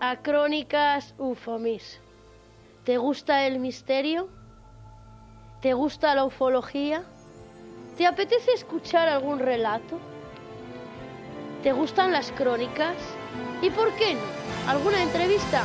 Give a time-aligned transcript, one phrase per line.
[0.00, 2.00] A Crónicas Ufomis.
[2.84, 4.28] ¿Te gusta el misterio?
[5.62, 7.02] ¿Te gusta la ufología?
[7.96, 9.98] ¿Te apetece escuchar algún relato?
[11.62, 12.94] ¿Te gustan las crónicas?
[13.62, 14.70] ¿Y por qué no?
[14.70, 15.62] ¿Alguna entrevista?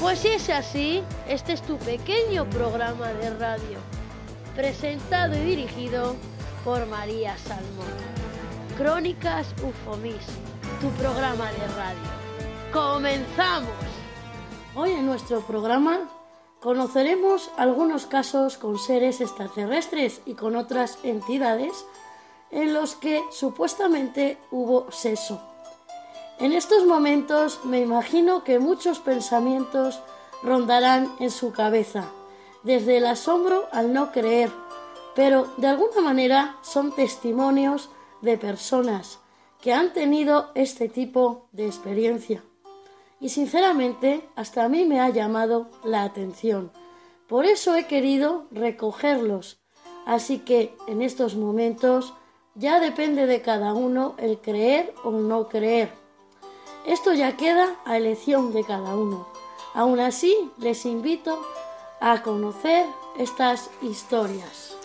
[0.00, 3.78] Pues si es así, este es tu pequeño programa de radio,
[4.56, 6.16] presentado y dirigido
[6.64, 7.92] por María Salmón.
[8.78, 10.26] Crónicas Ufomis,
[10.80, 12.19] tu programa de radio.
[12.72, 13.68] ¡Comenzamos!
[14.76, 16.08] Hoy en nuestro programa
[16.60, 21.84] conoceremos algunos casos con seres extraterrestres y con otras entidades
[22.52, 25.42] en los que supuestamente hubo sexo.
[26.38, 30.00] En estos momentos me imagino que muchos pensamientos
[30.44, 32.04] rondarán en su cabeza,
[32.62, 34.52] desde el asombro al no creer,
[35.16, 37.90] pero de alguna manera son testimonios
[38.22, 39.18] de personas
[39.60, 42.44] que han tenido este tipo de experiencia
[43.20, 46.72] y sinceramente hasta a mí me ha llamado la atención.
[47.28, 49.60] Por eso he querido recogerlos.
[50.06, 52.14] Así que en estos momentos
[52.54, 55.92] ya depende de cada uno el creer o no creer.
[56.86, 59.28] Esto ya queda a elección de cada uno.
[59.74, 61.40] Aún así, les invito
[62.00, 62.86] a conocer
[63.18, 64.79] estas historias.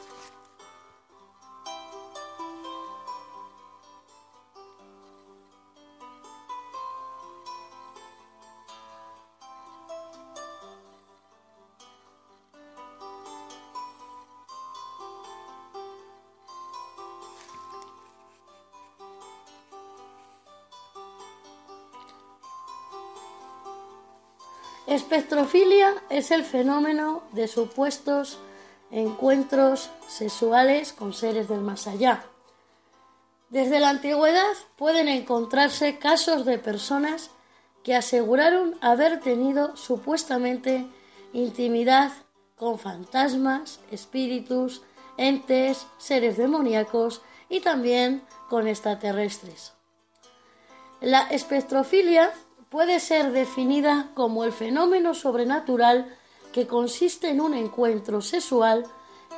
[24.96, 28.40] Espectrofilia es el fenómeno de supuestos
[28.92, 32.24] encuentros sexuales con seres del más allá.
[33.50, 37.30] Desde la antigüedad pueden encontrarse casos de personas
[37.84, 40.88] que aseguraron haber tenido supuestamente
[41.34, 42.14] intimidad
[42.56, 44.82] con fantasmas, espíritus,
[45.18, 49.74] entes, seres demoníacos y también con extraterrestres.
[51.02, 52.32] La espectrofilia
[52.76, 56.14] puede ser definida como el fenómeno sobrenatural
[56.52, 58.86] que consiste en un encuentro sexual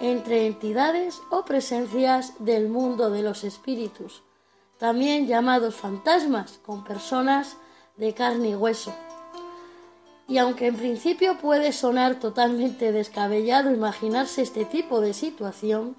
[0.01, 4.23] entre entidades o presencias del mundo de los espíritus,
[4.79, 7.57] también llamados fantasmas, con personas
[7.95, 8.91] de carne y hueso.
[10.27, 15.95] Y aunque en principio puede sonar totalmente descabellado imaginarse este tipo de situación,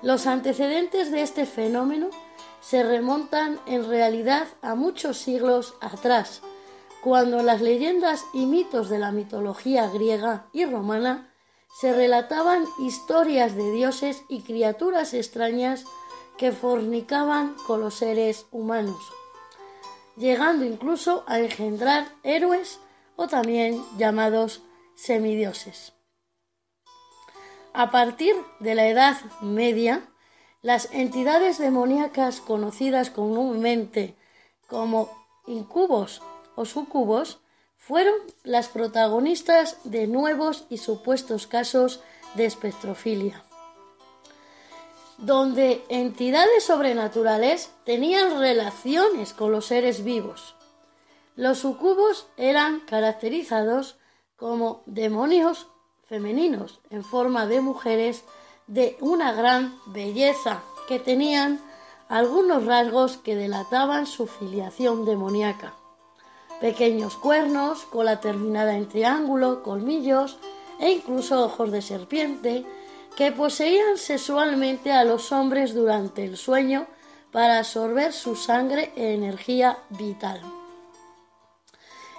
[0.00, 2.08] los antecedentes de este fenómeno
[2.62, 6.40] se remontan en realidad a muchos siglos atrás,
[7.04, 11.30] cuando las leyendas y mitos de la mitología griega y romana
[11.78, 15.84] se relataban historias de dioses y criaturas extrañas
[16.38, 19.12] que fornicaban con los seres humanos,
[20.16, 22.80] llegando incluso a engendrar héroes
[23.16, 24.62] o también llamados
[24.94, 25.92] semidioses.
[27.74, 30.08] A partir de la Edad Media,
[30.62, 34.16] las entidades demoníacas conocidas comúnmente
[34.68, 35.10] como
[35.46, 36.22] incubos
[36.56, 37.38] o sucubos
[37.76, 42.00] fueron las protagonistas de nuevos y supuestos casos
[42.34, 43.42] de espectrofilia,
[45.18, 50.54] donde entidades sobrenaturales tenían relaciones con los seres vivos.
[51.36, 53.96] Los sucubos eran caracterizados
[54.36, 55.66] como demonios
[56.06, 58.24] femeninos en forma de mujeres
[58.66, 61.60] de una gran belleza que tenían
[62.08, 65.74] algunos rasgos que delataban su filiación demoníaca
[66.60, 70.38] pequeños cuernos, cola terminada en triángulo, colmillos
[70.80, 72.64] e incluso ojos de serpiente,
[73.16, 76.86] que poseían sexualmente a los hombres durante el sueño
[77.30, 80.40] para absorber su sangre e energía vital,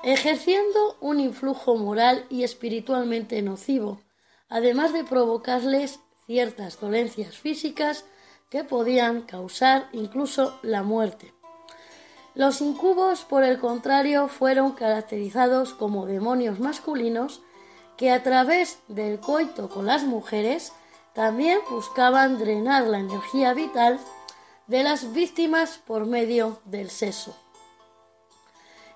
[0.04, 4.02] ejerciendo un influjo moral y espiritualmente nocivo,
[4.50, 8.06] además de provocarles ciertas dolencias físicas
[8.50, 11.35] que podían causar incluso la muerte.
[12.36, 17.42] Los incubos, por el contrario, fueron caracterizados como demonios masculinos
[17.96, 20.74] que a través del coito con las mujeres
[21.14, 24.00] también buscaban drenar la energía vital
[24.68, 27.34] de las víctimas por medio del sexo.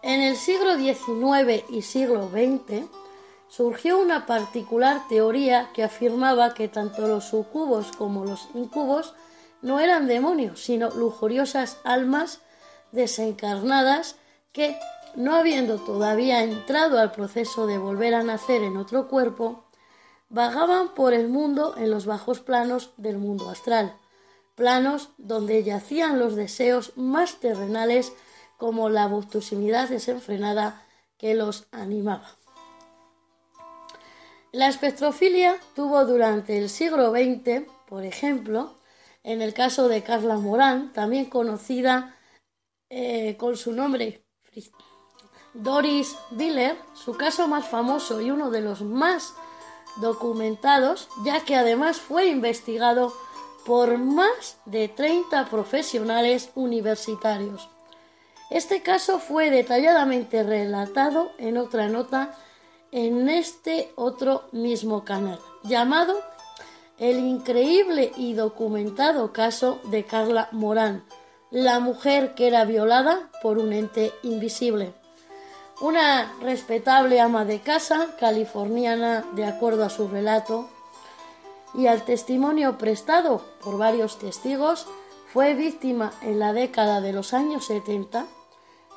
[0.02, 2.90] En el siglo XIX y siglo XX
[3.48, 9.14] surgió una particular teoría que afirmaba que tanto los sucubos como los incubos
[9.62, 12.42] no eran demonios, sino lujuriosas almas
[12.92, 14.16] desencarnadas
[14.52, 14.78] que,
[15.16, 19.66] no habiendo todavía entrado al proceso de volver a nacer en otro cuerpo,
[20.30, 23.96] vagaban por el mundo en los bajos planos del mundo astral,
[24.56, 28.14] planos donde yacían los deseos más terrenales
[28.58, 30.86] como la voluptuosidad desenfrenada
[31.18, 32.36] que los animaba.
[34.52, 38.76] La espectrofilia tuvo durante el siglo XX, por ejemplo,
[39.24, 42.16] en el caso de Carla Morán, también conocida
[42.90, 44.24] eh, con su nombre
[45.54, 49.34] Doris Biller, su caso más famoso y uno de los más
[49.98, 53.14] documentados, ya que además fue investigado
[53.66, 57.70] por más de 30 profesionales universitarios.
[58.50, 62.36] Este caso fue detalladamente relatado en otra nota
[62.92, 66.20] en este otro mismo canal, llamado
[66.98, 71.04] El increíble y documentado caso de Carla Morán,
[71.52, 74.94] la mujer que era violada por un ente invisible.
[75.82, 80.70] Una respetable ama de casa californiana, de acuerdo a su relato,
[81.74, 84.88] y al testimonio prestado por varios testigos,
[85.32, 88.26] fue víctima en la década de los años 70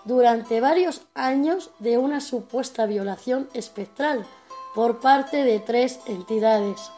[0.04, 4.26] durante varios años de una supuesta violación espectral
[4.74, 6.90] por parte de tres entidades.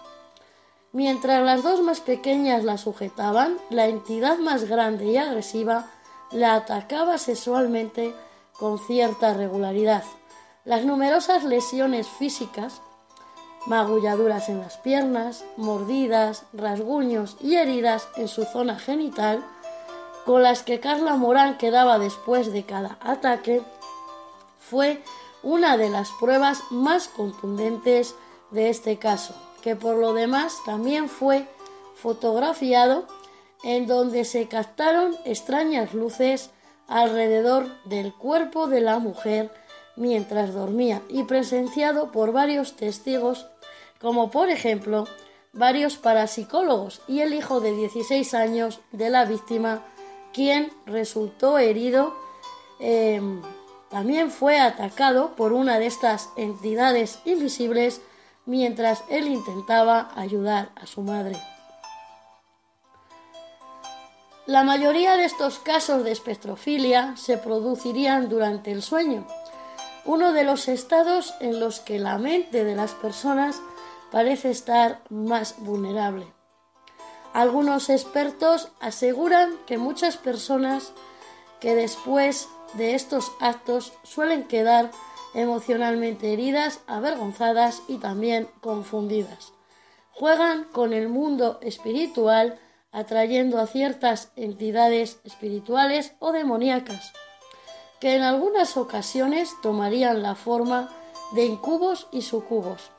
[0.95, 5.87] Mientras las dos más pequeñas la sujetaban, la entidad más grande y agresiva
[6.31, 8.15] la atacaba sexualmente
[8.53, 10.05] con cierta regularidad.
[10.65, 12.81] Las numerosas lesiones físicas,
[13.67, 19.45] magulladuras en las piernas, mordidas, rasguños y heridas en su zona genital,
[20.25, 23.63] con las que Carla Morán quedaba después de cada ataque,
[24.61, 25.03] fue
[25.43, 28.15] una de las pruebas más contundentes
[28.53, 29.35] de este caso,
[29.65, 31.49] que por lo demás también fue
[31.95, 33.07] fotografiado
[33.65, 36.51] en donde se captaron extrañas luces
[36.87, 39.51] alrededor del cuerpo de la mujer
[39.97, 43.47] mientras dormía y presenciado por varios testigos
[44.03, 45.09] como por ejemplo
[45.55, 49.83] varios parapsicólogos y el hijo de 16 años de la víctima
[50.35, 52.15] quien resultó herido,
[52.81, 53.41] em,
[53.89, 58.03] también fue atacado por una de estas entidades invisibles
[58.47, 61.37] mientras él intentaba ayudar a su madre.
[64.47, 69.27] La mayoría de estos casos de espectrofilia se producirían durante el sueño,
[70.05, 73.63] uno de los estados en los que la mente de las personas
[74.11, 76.27] parece estar más vulnerable.
[77.33, 80.93] Algunos expertos aseguran que muchas personas
[81.59, 84.91] que después de estos actos suelen quedar
[85.35, 89.53] emocionalmente heridas, avergonzadas y también confundidas.
[90.13, 92.59] Juegan con el mundo espiritual
[92.93, 97.13] atrayendo a ciertas entidades espirituales o demoníacas,
[98.01, 100.91] que en algunas ocasiones tomarían la forma
[101.33, 102.91] de incubos y sucubos.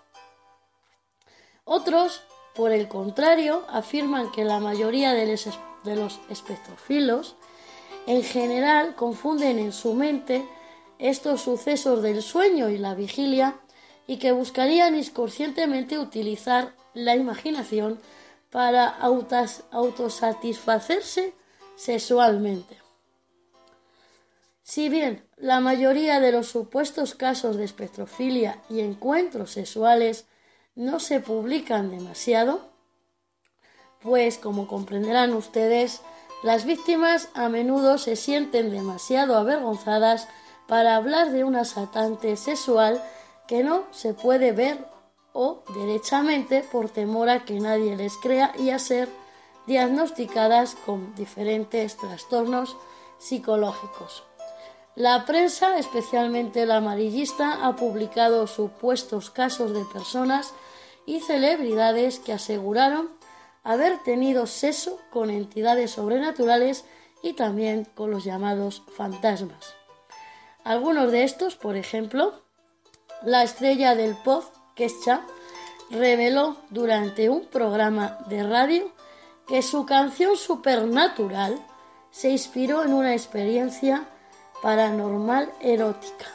[1.63, 2.21] Otros
[2.55, 5.27] por el contrario, afirman que la mayoría de
[5.95, 7.35] los espectrofilos
[8.07, 10.47] en general confunden en su mente
[10.99, 13.59] estos sucesos del sueño y la vigilia
[14.07, 17.99] y que buscarían inconscientemente utilizar la imaginación
[18.49, 21.33] para autosatisfacerse
[21.75, 22.77] sexualmente.
[24.63, 30.25] Si bien la mayoría de los supuestos casos de espectrofilia y encuentros sexuales
[30.73, 32.61] no se publican demasiado,
[34.01, 36.01] pues como comprenderán ustedes,
[36.43, 40.27] las víctimas a menudo se sienten demasiado avergonzadas
[40.67, 43.03] para hablar de un asaltante sexual
[43.47, 44.85] que no se puede ver
[45.33, 49.09] o derechamente por temor a que nadie les crea y a ser
[49.67, 52.77] diagnosticadas con diferentes trastornos
[53.19, 54.23] psicológicos.
[54.95, 60.53] La prensa, especialmente la amarillista, ha publicado supuestos casos de personas
[61.05, 63.09] y celebridades que aseguraron
[63.63, 66.85] haber tenido sexo con entidades sobrenaturales
[67.21, 69.75] y también con los llamados fantasmas.
[70.65, 72.33] Algunos de estos, por ejemplo,
[73.23, 74.43] la estrella del pop,
[74.73, 75.21] Kesha,
[75.91, 78.91] reveló durante un programa de radio
[79.47, 81.63] que su canción Supernatural
[82.09, 84.05] se inspiró en una experiencia
[84.63, 86.25] paranormal erótica.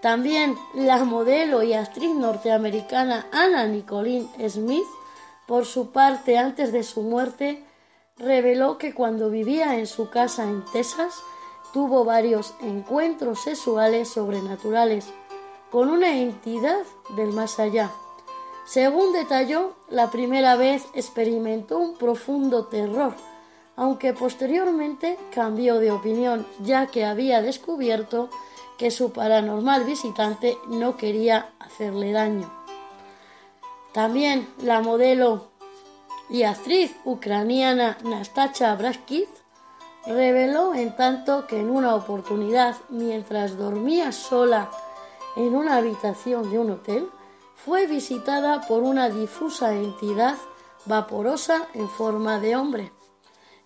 [0.00, 4.88] También la modelo y actriz norteamericana Anna Nicolene Smith,
[5.46, 7.62] por su parte, antes de su muerte,
[8.16, 11.12] reveló que cuando vivía en su casa en Texas,
[11.72, 15.06] tuvo varios encuentros sexuales sobrenaturales
[15.70, 16.82] con una entidad
[17.16, 17.90] del más allá.
[18.66, 23.14] Según detalló, la primera vez experimentó un profundo terror,
[23.74, 28.28] aunque posteriormente cambió de opinión, ya que había descubierto
[28.78, 32.52] que su paranormal visitante no quería hacerle daño.
[33.92, 35.48] También la modelo
[36.30, 39.28] y actriz ucraniana Nastacha Braskiv
[40.06, 44.70] reveló en tanto que en una oportunidad, mientras dormía sola
[45.36, 47.08] en una habitación de un hotel,
[47.54, 50.36] fue visitada por una difusa entidad
[50.84, 52.92] vaporosa en forma de hombre.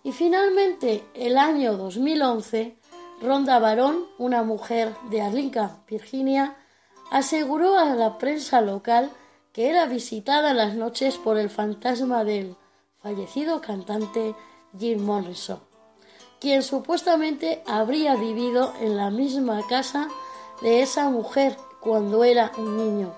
[0.03, 2.77] Y finalmente, el año 2011,
[3.21, 6.55] Ronda Barón, una mujer de Arlington, Virginia,
[7.09, 9.11] aseguró a la prensa local
[9.51, 12.55] que era visitada las noches por el fantasma del
[13.01, 14.35] fallecido cantante
[14.77, 15.59] Jim Morrison,
[16.39, 20.07] quien supuestamente habría vivido en la misma casa
[20.61, 23.13] de esa mujer cuando era un niño.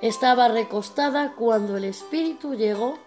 [0.00, 2.98] Estaba recostada cuando el espíritu llegó,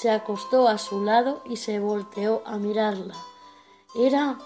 [0.00, 3.14] se acostó a su lado y se volteó a mirarla.
[3.94, 4.38] Era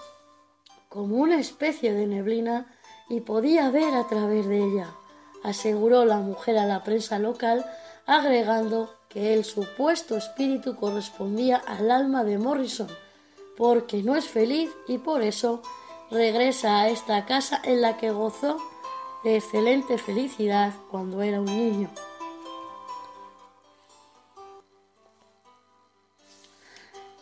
[0.89, 2.67] como una especie de neblina
[3.09, 4.89] y podía ver a través de ella,
[5.43, 7.65] aseguró la mujer a la prensa local,
[8.05, 12.89] agregando que el supuesto espíritu correspondía al alma de Morrison,
[13.57, 15.61] porque no es feliz y por eso
[16.11, 18.57] regresa a esta casa en la que gozó
[19.23, 21.89] de excelente felicidad cuando era un niño.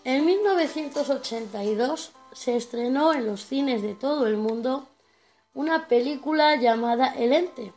[0.04, 4.86] En 1982 se estrenó en los cines de todo el mundo
[5.54, 7.72] una película llamada El Ente.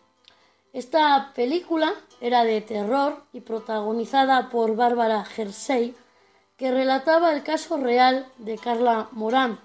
[0.72, 5.94] Esta película era de terror y protagonizada por Bárbara Hersey,
[6.56, 9.60] que relataba el caso real de Carla Morán,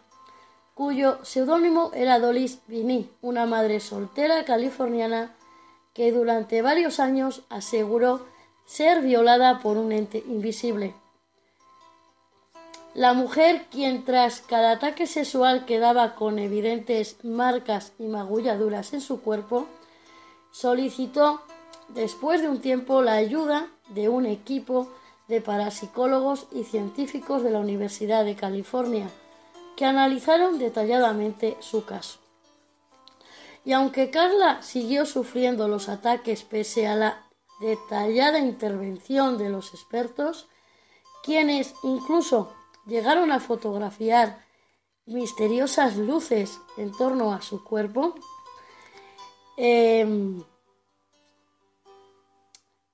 [0.74, 5.36] cuyo seudónimo era Dolis Vini, una madre soltera californiana
[5.94, 8.26] que durante varios años aseguró
[8.66, 10.94] ser violada por un ente invisible.
[12.94, 19.22] La mujer, quien tras cada ataque sexual quedaba con evidentes marcas y magulladuras en su
[19.22, 19.68] cuerpo,
[20.52, 21.42] solicitó
[21.88, 24.90] después de un tiempo la ayuda de un equipo
[25.32, 29.10] de parapsicólogos y científicos de la Universidad de California,
[29.78, 32.20] que analizaron detalladamente su caso.
[33.64, 37.24] Y aunque Carla siguió sufriendo los ataques pese a la
[37.62, 40.50] detallada intervención de los expertos,
[41.24, 42.52] quienes incluso
[42.86, 44.46] llegaron a fotografiar
[45.06, 48.16] misteriosas luces en torno a su cuerpo,
[49.56, 50.44] em,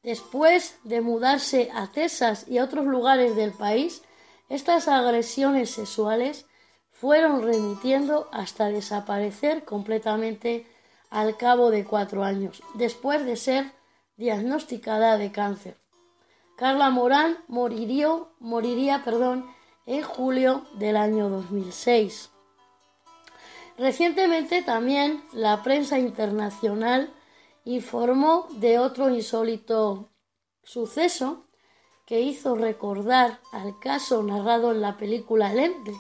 [0.03, 4.01] después de mudarse a Texas y a otros lugares del país,
[4.49, 6.45] estas agresiones sexuales
[6.91, 10.65] fueron remitiendo hasta desaparecer completamente
[11.09, 13.71] al cabo de cuatro años, después de ser
[14.17, 15.77] diagnosticada de cáncer.
[16.57, 19.45] Carla Morán moriría, moriría perdón,
[19.85, 22.31] en julio del año 2006.
[23.77, 27.13] Recientemente también la prensa internacional
[27.67, 30.09] informó de otro insólito
[30.63, 31.43] suceso
[32.05, 35.93] que hizo recordar al caso narrado en la película Lente,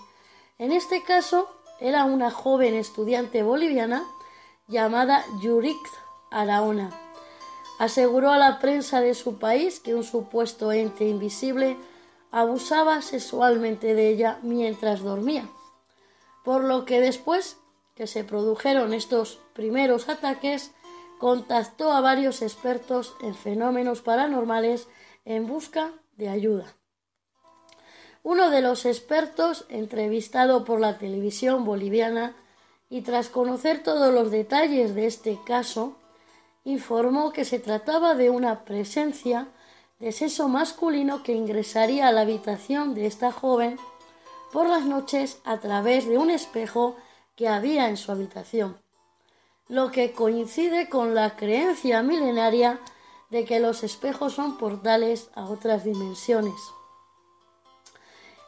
[0.59, 1.49] en este caso
[1.81, 4.05] era una joven estudiante boliviana
[4.67, 5.77] llamada Yurik
[6.31, 6.89] Araona.
[7.79, 11.77] Aseguró a la prensa de su país que un supuesto ente invisible
[12.31, 15.49] abusaba sexualmente de ella mientras dormía,
[16.45, 17.57] por lo que después
[17.93, 20.71] que se produjeron estos primeros ataques,
[21.19, 24.87] contactó a varios expertos en fenómenos paranormales
[25.25, 26.73] en busca de ayuda.
[28.23, 32.35] Uno de los expertos, entrevistado por la televisión boliviana
[32.89, 35.97] y tras conocer todos los detalles de este caso,
[36.63, 39.47] informó que se trataba de una presencia
[39.99, 43.77] de sexo masculino que ingresaría a la habitación de esta joven
[44.51, 46.95] por las noches a través de un espejo
[47.35, 48.77] que había en su habitación,
[49.69, 52.79] lo que coincide con la creencia milenaria
[53.29, 56.55] de que los espejos son portales a otras dimensiones.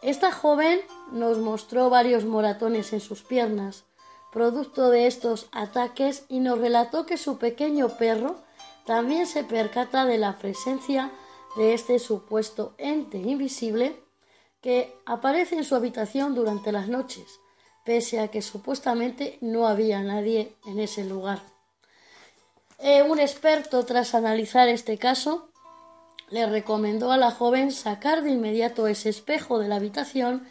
[0.02, 0.80] Esta joven
[1.12, 3.84] nos mostró varios moratones en sus piernas,
[4.32, 8.38] producto de estos ataques, y nos relató que su pequeño perro
[8.86, 11.12] también se percata de la presencia
[11.58, 14.02] de este supuesto ente invisible
[14.62, 17.40] que aparece en su habitación durante las noches,
[17.89, 21.39] pese a que supuestamente no había nadie en ese lugar.
[22.77, 25.50] Eh, un experto, tras analizar este caso,
[26.29, 30.48] le recomendó a la joven sacar de inmediato ese espejo de la habitación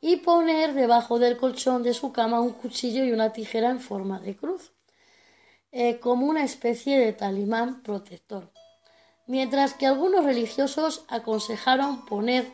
[0.00, 4.20] y poner debajo del colchón de su cama un cuchillo y una tijera en forma
[4.20, 4.70] de cruz,
[5.72, 8.52] eh, como una especie de talimán protector.
[9.26, 12.52] Mientras que algunos religiosos aconsejaron poner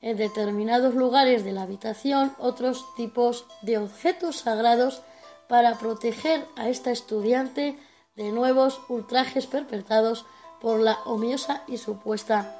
[0.00, 5.02] en determinados lugares de la habitación otros tipos de objetos sagrados
[5.48, 7.78] para proteger a esta estudiante
[8.16, 10.24] de nuevos ultrajes perpetrados
[10.60, 12.56] por la omiosa y supuesta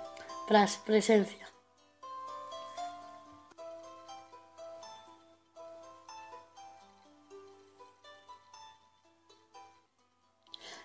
[0.84, 1.48] presencia.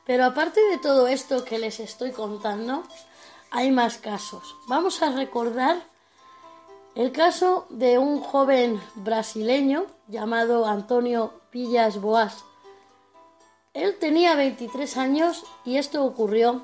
[0.06, 2.84] Pero aparte de todo esto que les estoy contando,
[3.50, 4.56] hay más casos.
[4.68, 5.95] Vamos a recordar
[6.96, 12.46] el caso de un joven brasileño llamado Antonio Villas Boas.
[13.74, 16.62] Él tenía 23 años y esto ocurrió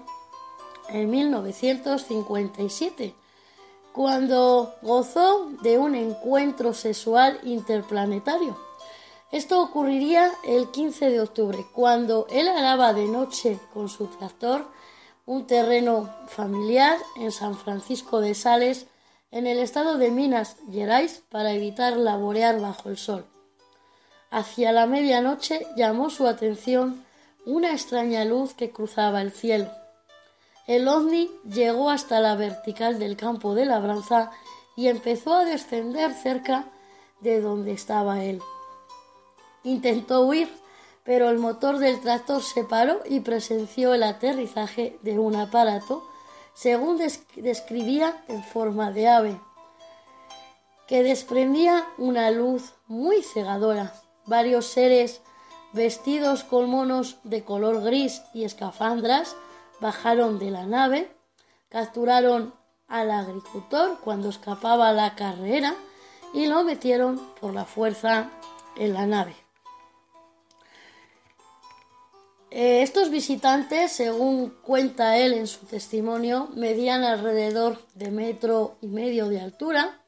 [0.88, 3.14] en 1957,
[3.94, 8.58] cuando gozó de un encuentro sexual interplanetario.
[9.34, 14.66] Esto ocurriría el 15 de octubre, cuando él araba de noche con su tractor
[15.26, 18.88] un terreno familiar en San Francisco de Sales,
[19.32, 23.26] en el estado de Minas Gerais, para evitar laborear bajo el sol.
[24.30, 27.04] Hacia la medianoche llamó su atención
[27.46, 29.72] una extraña luz que cruzaba el cielo.
[30.68, 34.32] El ovni llegó hasta la vertical del campo de labranza
[34.76, 36.66] y empezó a descender cerca
[37.20, 38.42] de donde estaba él.
[39.64, 40.50] Intentó huir,
[41.04, 46.08] pero el motor del tractor se paró y presenció el aterrizaje de un aparato,
[46.54, 47.00] según
[47.36, 49.40] describía en forma de ave,
[50.88, 53.94] que desprendía una luz muy cegadora.
[54.26, 55.22] Varios seres
[55.74, 59.36] vestidos con monos de color gris y escafandras
[59.80, 61.16] bajaron de la nave,
[61.70, 62.54] capturaron
[62.88, 65.76] al agricultor cuando escapaba a la carrera
[66.34, 68.30] y lo metieron por la fuerza
[68.76, 69.41] en la nave.
[72.54, 79.30] Eh, estos visitantes, según cuenta él en su testimonio, medían alrededor de metro y medio
[79.30, 80.02] de altura.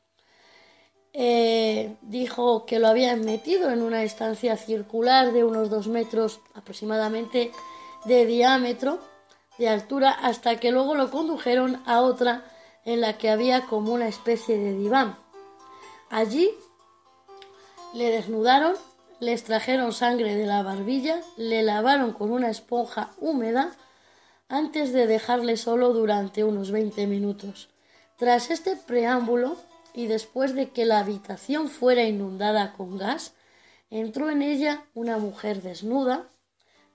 [1.13, 7.53] Eh, dijo que lo habían metido en una estancia circular de unos dos metros aproximadamente
[8.03, 8.99] de diámetro,
[9.57, 12.43] de altura, hasta que luego lo condujeron a otra
[12.83, 15.17] en la que había como una especie de diván.
[16.09, 16.51] Allí
[17.93, 18.75] le desnudaron
[19.23, 23.71] le extrajeron sangre de la barbilla, le lavaron con una esponja húmeda
[24.49, 27.69] antes de dejarle solo durante unos 20 minutos.
[28.17, 29.57] Tras este preámbulo
[29.93, 33.33] y después de que la habitación fuera inundada con gas,
[33.89, 36.27] entró en ella una mujer desnuda,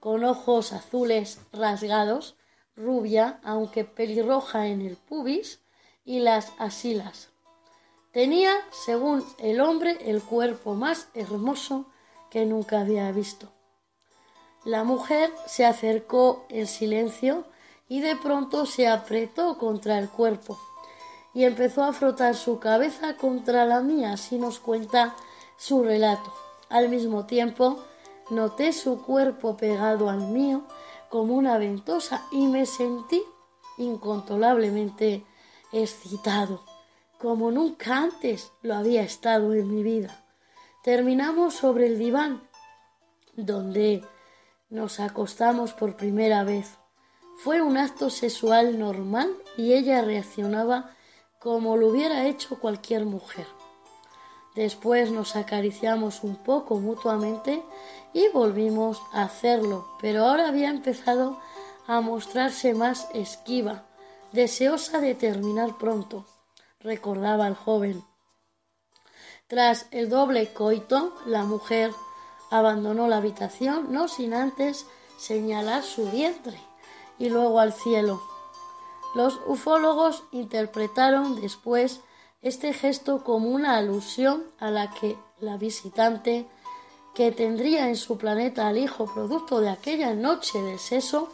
[0.01, 2.37] con ojos azules rasgados,
[2.77, 5.61] rubia, aunque pelirroja en el pubis
[6.05, 7.31] y las asilas.
[8.13, 11.87] Tenía, según el hombre, el cuerpo más hermoso
[12.31, 13.49] que nunca había visto.
[14.65, 17.45] La mujer se acercó en silencio
[17.89, 20.59] y de pronto se apretó contra el cuerpo
[21.35, 25.15] y empezó a frotar su cabeza contra la mía, así nos cuenta
[25.57, 26.33] su relato.
[26.69, 27.79] Al mismo tiempo,
[28.31, 30.63] noté su cuerpo pegado al mío
[31.09, 33.23] como una ventosa y me sentí
[33.79, 35.25] incontrolablemente
[35.73, 36.63] excitado,
[37.19, 40.25] como nunca antes lo había estado en mi vida.
[40.89, 42.49] Terminamos sobre el diván,
[43.37, 44.03] donde
[44.71, 46.79] nos acostamos por primera vez.
[47.37, 50.97] Fue un acto sexual normal y ella reaccionaba
[51.41, 53.47] como lo hubiera hecho cualquier mujer.
[54.55, 57.63] Después nos acariciamos un poco mutuamente
[58.15, 61.39] y volvimos a hacerlo, pero ahora había empezado
[61.87, 63.85] a mostrarse más esquiva,
[64.33, 66.25] deseosa de terminar pronto,
[66.81, 68.03] recordaba el joven.
[69.49, 71.95] Tras el doble coito, la mujer
[72.51, 74.85] abandonó la habitación, no sin antes
[75.17, 76.61] señalar su vientre
[77.19, 78.21] y luego al cielo.
[79.15, 82.03] Los ufólogos interpretaron después
[82.43, 86.47] este gesto como una alusión a la que la visitante,
[87.15, 91.33] que tendría en su planeta al hijo producto de aquella noche de seso,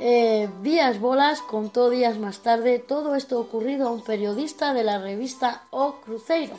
[0.00, 4.98] eh, Díaz Bolas contó días más tarde todo esto ocurrido a un periodista de la
[4.98, 6.56] revista O Cruzeiro,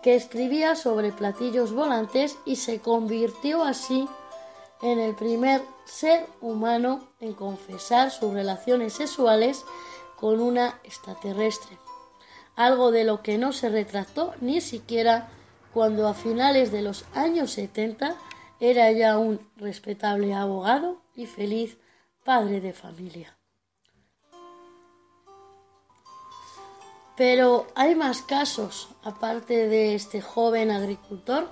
[0.00, 4.08] que escribía sobre platillos volantes y se convirtió así
[4.80, 9.64] en el primer ser humano en confesar sus relaciones sexuales
[10.16, 11.78] con una extraterrestre,
[12.54, 15.28] algo de lo que no se retractó ni siquiera
[15.74, 18.14] cuando a finales de los años 70
[18.60, 21.78] era ya un respetable abogado y feliz
[22.24, 23.36] padre de familia.
[27.16, 31.48] Pero hay más casos, aparte de este joven agricultor.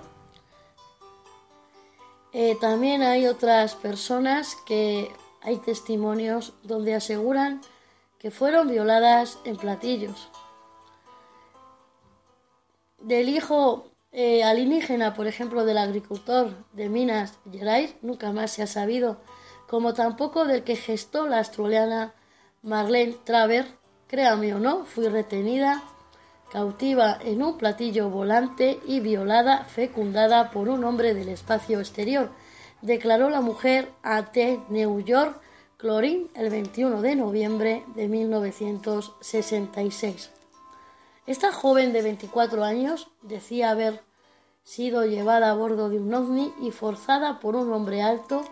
[2.33, 7.61] Eh, también hay otras personas que hay testimonios donde aseguran
[8.19, 10.29] que fueron violadas en platillos.
[12.99, 18.67] Del hijo eh, alienígena, por ejemplo, del agricultor de Minas Gerais, nunca más se ha
[18.67, 19.17] sabido,
[19.71, 22.13] como tampoco del que gestó la australiana
[22.61, 23.65] Marlene Traver.
[24.09, 25.81] Créame o no, fui retenida
[26.51, 32.31] cautiva en un platillo volante y violada, fecundada por un hombre del espacio exterior.
[32.81, 35.39] declaró la mujer a The New York
[35.77, 40.31] Clorin el 21 de noviembre de 1966.
[41.27, 44.03] Esta joven de 24 años decía haber
[44.65, 48.43] sido llevada a bordo de un ovni y forzada por un hombre alto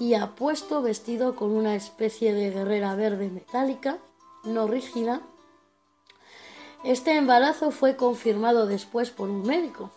[0.00, 3.98] y apuesto vestido con una especie de guerrera verde metálica,
[4.44, 5.20] no rígida.
[6.82, 9.90] Este embarazo fue confirmado después por un médico.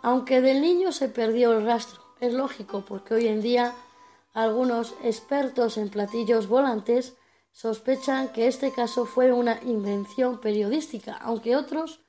[0.00, 3.74] Aunque del niño se perdió el rastro, es lógico porque hoy en día
[4.32, 7.12] algunos expertos en platillos volantes
[7.52, 12.00] sospechan que este caso fue una invención periodística, aunque otros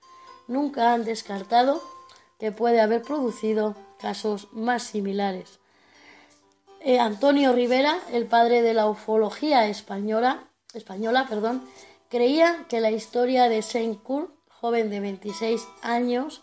[0.47, 1.84] nunca han descartado
[2.39, 5.61] que puede haber producido casos más similares.
[6.84, 11.67] Eh, Antonio Rivera, el padre de la ufología española, española perdón,
[12.10, 16.41] creía que la historia de Saint Kurt, joven de 26 años,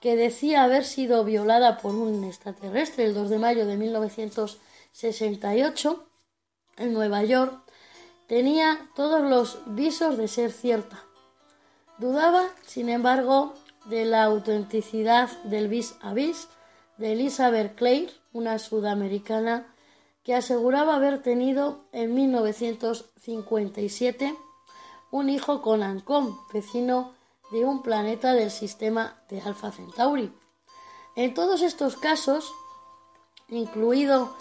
[0.00, 4.58] que decía haber sido violada por un extraterrestre el 2 de mayo de 1900
[4.92, 6.04] 68
[6.76, 7.62] en Nueva York
[8.26, 11.04] tenía todos los visos de ser cierta.
[11.98, 13.54] Dudaba, sin embargo,
[13.86, 16.48] de la autenticidad del vis a vis
[16.96, 19.74] de Elizabeth Clare, una sudamericana
[20.22, 24.34] que aseguraba haber tenido en 1957
[25.10, 27.14] un hijo con Ancón, vecino
[27.50, 30.32] de un planeta del sistema de Alpha Centauri.
[31.16, 32.52] En todos estos casos,
[33.48, 34.32] incluido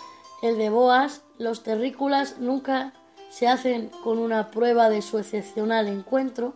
[0.44, 2.94] el de Boas, los terrícolas nunca
[3.32, 6.54] se hacen con una prueba de su excepcional encuentro,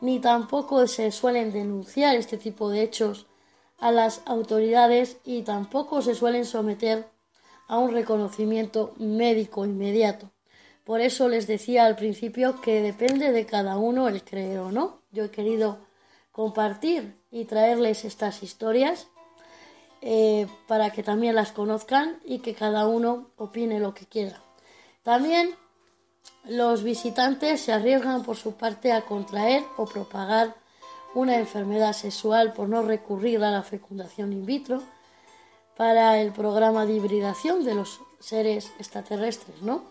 [0.00, 3.27] ni tampoco se suelen denunciar este tipo de hechos
[3.78, 7.08] a las autoridades y tampoco se suelen someter
[7.68, 10.30] a un reconocimiento médico inmediato.
[10.84, 15.02] Por eso les decía al principio que depende de cada uno el creer o no.
[15.12, 15.78] Yo he querido
[16.32, 19.08] compartir y traerles estas historias
[20.00, 24.40] eh, para que también las conozcan y que cada uno opine lo que quiera.
[25.02, 25.54] También
[26.44, 30.54] los visitantes se arriesgan por su parte a contraer o propagar
[31.14, 34.82] una enfermedad sexual por no recurrir a la fecundación in vitro
[35.76, 39.82] para el programa de hibridación de los seres extraterrestres, ¿no?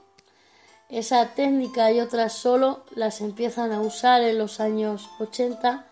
[0.89, 5.87] Esa técnica y otras solo las empiezan a usar en los años 80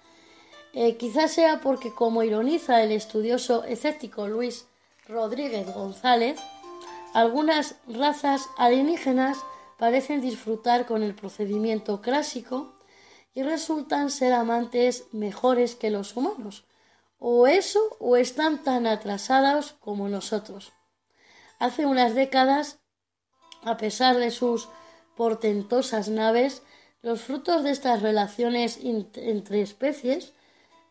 [0.78, 4.66] eh, quizás sea porque, como ironiza el estudioso escéptico Luis
[5.08, 6.38] Rodríguez González,
[7.14, 9.38] algunas razas alienígenas
[9.78, 12.74] parecen disfrutar con el procedimiento clásico
[13.36, 16.66] y resultan ser amantes mejores que los humanos.
[17.20, 20.72] O eso, o están tan atrasados como nosotros.
[21.60, 22.80] Hace unas décadas,
[23.64, 24.70] a pesar de sus
[25.16, 26.64] portentosas naves,
[27.02, 30.34] los frutos de estas relaciones entre especies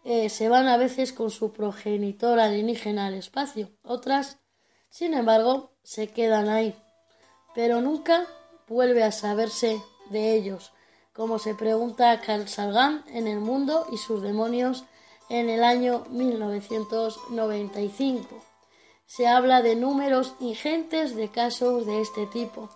[0.04, 3.70] eh, se van a veces con su progenitor alienígena al espacio.
[3.82, 4.38] Otras,
[4.90, 6.74] sin embargo, se quedan ahí.
[7.54, 8.26] Pero nunca
[8.68, 9.80] vuelve a saberse
[10.10, 10.73] de ellos,
[11.14, 14.82] como se pregunta Carl Sagan en El mundo y sus demonios
[15.30, 18.42] en el año 1995.
[19.06, 22.68] Se habla de números ingentes de casos de este tipo.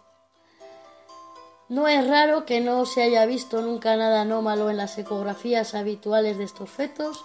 [1.69, 6.39] No es raro que no se haya visto nunca nada anómalo en las ecografías habituales
[6.39, 7.25] de estos fetos,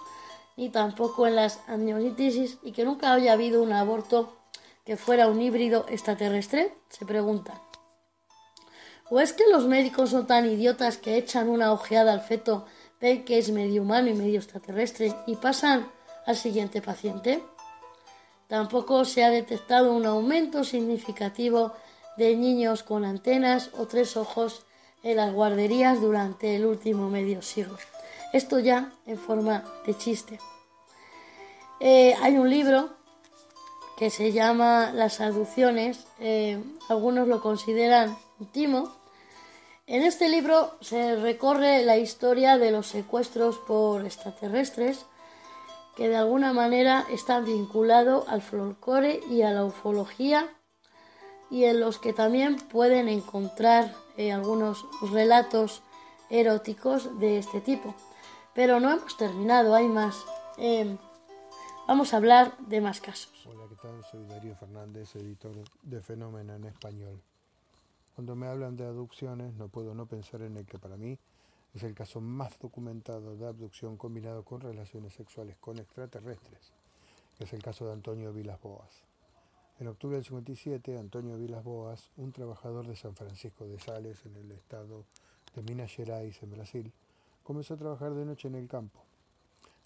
[0.56, 4.32] ni tampoco en las amnionitis y que nunca haya habido un aborto
[4.84, 7.62] que fuera un híbrido extraterrestre, se pregunta.
[9.10, 12.66] ¿O es que los médicos son tan idiotas que echan una ojeada al feto,
[13.00, 15.90] ven que es medio humano y medio extraterrestre y pasan
[16.26, 17.42] al siguiente paciente?
[18.48, 21.72] Tampoco se ha detectado un aumento significativo
[22.16, 24.64] de niños con antenas o tres ojos
[25.02, 27.76] en las guarderías durante el último medio siglo.
[28.32, 30.38] Esto ya en forma de chiste.
[31.80, 32.90] Eh, hay un libro
[33.98, 38.92] que se llama Las aducciones, eh, algunos lo consideran último.
[39.86, 45.04] En este libro se recorre la historia de los secuestros por extraterrestres
[45.96, 50.48] que de alguna manera están vinculados al folclore y a la ufología
[51.50, 55.82] y en los que también pueden encontrar eh, algunos relatos
[56.30, 57.94] eróticos de este tipo.
[58.54, 60.16] Pero no hemos terminado, hay más.
[60.56, 60.96] Em,
[61.86, 63.46] vamos a hablar de más casos.
[63.46, 64.02] Hola, ¿qué tal?
[64.10, 67.20] Soy Darío Fernández, editor de Fenómeno en Español.
[68.14, 71.18] Cuando me hablan de abducciones, no puedo no pensar en el que para mí
[71.74, 76.72] es el caso más documentado de abducción combinado con relaciones sexuales con extraterrestres,
[77.36, 79.02] que es el caso de Antonio Vilas Boas.
[79.80, 84.36] En octubre del 57, Antonio Vilas Boas, un trabajador de San Francisco de Sales, en
[84.36, 85.04] el estado
[85.56, 86.92] de Minas Gerais, en Brasil,
[87.42, 89.00] comenzó a trabajar de noche en el campo.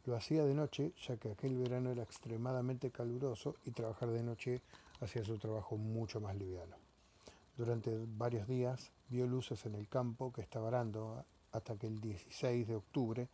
[0.04, 4.60] Lo hacía de noche, ya que aquel verano era extremadamente caluroso y trabajar de noche
[5.00, 6.77] hacía su trabajo mucho más liviano.
[7.58, 12.68] Durante varios días vio luces en el campo que estaba arando hasta que el 16
[12.68, 13.28] de octubre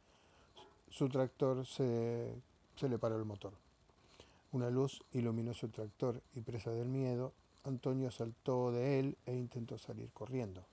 [0.89, 2.35] su tractor se,
[2.75, 3.53] se le paró el motor.
[4.53, 7.35] Una luz iluminó su tractor y presa del miedo,
[7.65, 10.65] Antonio saltó de él e intentó salir corriendo.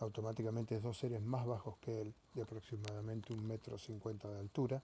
[0.00, 4.82] Automáticamente dos seres más bajos que él, de aproximadamente un metro cincuenta de altura,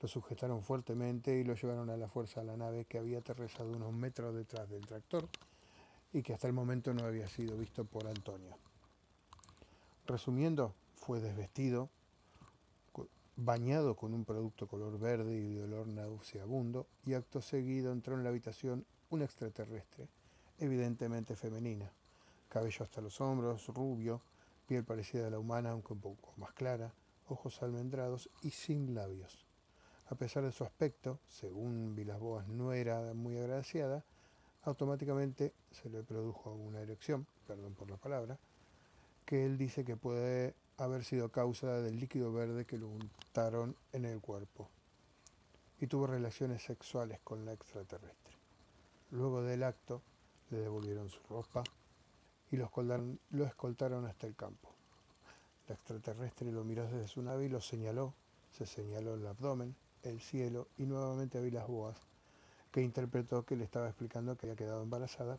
[0.00, 3.70] lo sujetaron fuertemente y lo llevaron a la fuerza a la nave que había aterrizado
[3.70, 5.28] unos metros detrás del tractor
[6.14, 8.56] y que hasta el momento no había sido visto por Antonio.
[10.06, 11.90] Resumiendo, fue desvestido,
[13.36, 18.22] bañado con un producto color verde y de olor nauseabundo, y acto seguido entró en
[18.22, 20.08] la habitación un extraterrestre,
[20.60, 21.90] evidentemente femenina,
[22.48, 24.22] cabello hasta los hombros, rubio,
[24.68, 26.92] piel parecida a la humana aunque un poco más clara,
[27.28, 29.44] ojos almendrados y sin labios.
[30.10, 34.04] A pesar de su aspecto, según Vilasboas no era muy agraciada,
[34.64, 38.38] automáticamente se le produjo una erección, perdón por la palabra,
[39.24, 44.04] que él dice que puede haber sido causa del líquido verde que lo untaron en
[44.04, 44.68] el cuerpo
[45.80, 48.34] y tuvo relaciones sexuales con la extraterrestre.
[49.10, 50.02] Luego del acto
[50.50, 51.62] le devolvieron su ropa
[52.50, 54.70] y lo escoltaron, lo escoltaron hasta el campo.
[55.68, 58.14] La extraterrestre lo miró desde su nave y lo señaló,
[58.52, 61.96] se señaló el abdomen, el cielo y nuevamente vi las boas
[62.74, 65.38] que interpretó que le estaba explicando que había quedado embarazada,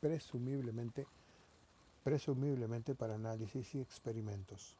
[0.00, 1.06] presumiblemente,
[2.02, 4.74] presumiblemente para análisis y experimentos.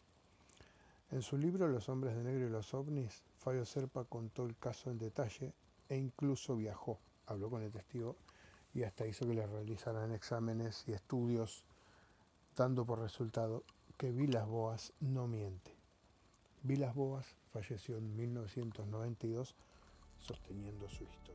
[1.13, 4.91] En su libro Los hombres de negro y los ovnis, Fabio Serpa contó el caso
[4.91, 5.53] en detalle
[5.89, 8.17] e incluso viajó, habló con el testigo
[8.75, 11.63] y hasta hizo que le realizaran exámenes y estudios,
[12.57, 13.63] dando por resultado
[13.97, 15.77] que Vilas Boas no miente.
[16.65, 19.55] Vilas Boas falleció en 1992
[20.19, 21.26] sosteniendo su historia.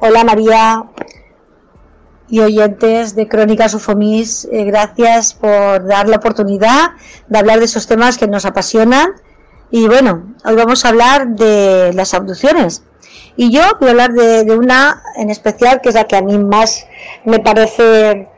[0.00, 0.84] Hola María
[2.28, 6.92] y oyentes de Crónicas Ufomis, eh, gracias por dar la oportunidad
[7.26, 9.08] de hablar de esos temas que nos apasionan.
[9.72, 12.84] Y bueno, hoy vamos a hablar de las abducciones.
[13.34, 16.22] Y yo voy a hablar de, de una en especial que es la que a
[16.22, 16.86] mí más
[17.24, 18.28] me parece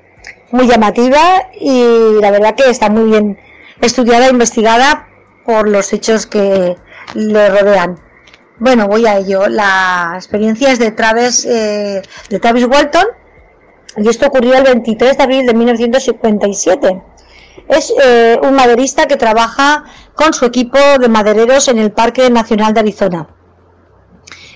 [0.53, 1.21] muy llamativa
[1.61, 3.39] y la verdad que está muy bien
[3.83, 5.09] estudiada e investigada
[5.45, 6.79] por los hechos que
[7.13, 8.01] le rodean.
[8.61, 9.49] Bueno, voy a ello.
[9.49, 13.07] La experiencia es de Travis, eh, de Travis Walton
[13.97, 17.03] y esto ocurrió el 23 de abril de 1957.
[17.69, 22.75] Es eh, un maderista que trabaja con su equipo de madereros en el Parque Nacional
[22.75, 23.29] de Arizona.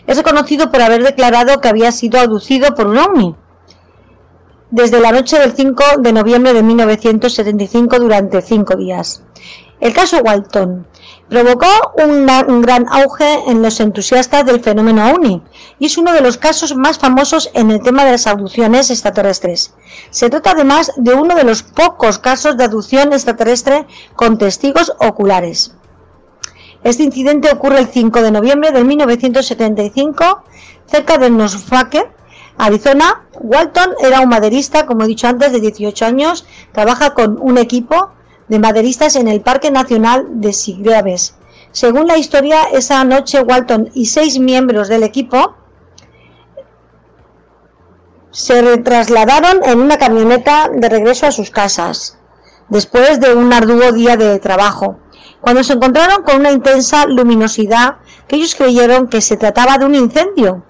[0.06, 3.36] Es reconocido por haber declarado que había sido abducido por un ovni
[4.70, 9.22] desde la noche del 5 de noviembre de 1975 durante cinco días.
[9.84, 10.86] El caso Walton
[11.28, 11.66] provocó
[12.02, 15.42] un, gran auge en los entusiastas del fenómeno OVNI
[15.78, 19.74] y es uno de los casos más famosos en el tema de las abducciones extraterrestres.
[20.08, 25.74] Se trata además de uno de los pocos casos de abducción extraterrestre con testigos oculares.
[26.82, 30.44] Este incidente ocurre el 5 de noviembre de 1975
[30.86, 32.10] cerca de Nosfake,
[32.56, 37.58] Arizona, Walton era un maderista, como he dicho antes, de 18 años, trabaja con un
[37.58, 38.14] equipo
[38.48, 41.36] de maderistas en el Parque Nacional de Sigreaves.
[41.72, 45.56] Según la historia, esa noche Walton y seis miembros del equipo
[48.30, 52.18] se trasladaron en una camioneta de regreso a sus casas,
[52.68, 54.98] después de un arduo día de trabajo,
[55.40, 59.94] cuando se encontraron con una intensa luminosidad que ellos creyeron que se trataba de un
[59.94, 60.64] incendio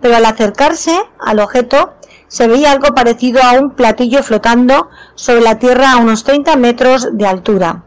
[0.00, 1.94] pero al acercarse al objeto
[2.28, 7.08] se veía algo parecido a un platillo flotando sobre la tierra a unos 30 metros
[7.12, 7.84] de altura.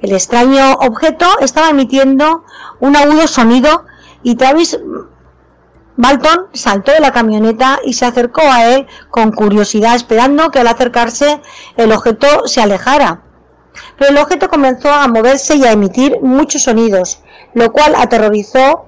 [0.00, 2.44] El extraño objeto estaba emitiendo
[2.80, 3.84] un agudo sonido
[4.22, 4.78] y Travis
[5.96, 10.68] Balton saltó de la camioneta y se acercó a él con curiosidad, esperando que al
[10.68, 11.42] acercarse
[11.76, 13.22] el objeto se alejara.
[13.98, 18.86] Pero el objeto comenzó a moverse y a emitir muchos sonidos, lo cual aterrorizó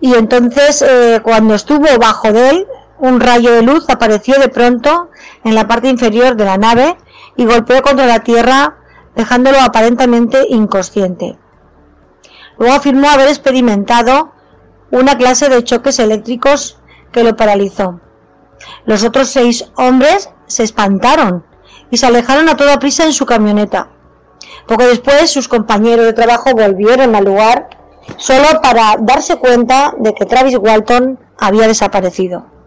[0.00, 2.66] y entonces eh, cuando estuvo bajo de él,
[3.00, 5.10] un rayo de luz apareció de pronto
[5.44, 6.96] en la parte inferior de la nave
[7.36, 8.76] y golpeó contra la tierra
[9.14, 11.38] dejándolo aparentemente inconsciente.
[12.58, 14.32] Luego afirmó haber experimentado
[14.90, 16.78] una clase de choques eléctricos
[17.12, 18.00] que lo paralizó.
[18.84, 21.44] Los otros seis hombres se espantaron
[21.90, 23.90] y se alejaron a toda prisa en su camioneta.
[24.66, 27.68] Poco después sus compañeros de trabajo volvieron al lugar
[28.16, 32.57] solo para darse cuenta de que Travis Walton había desaparecido.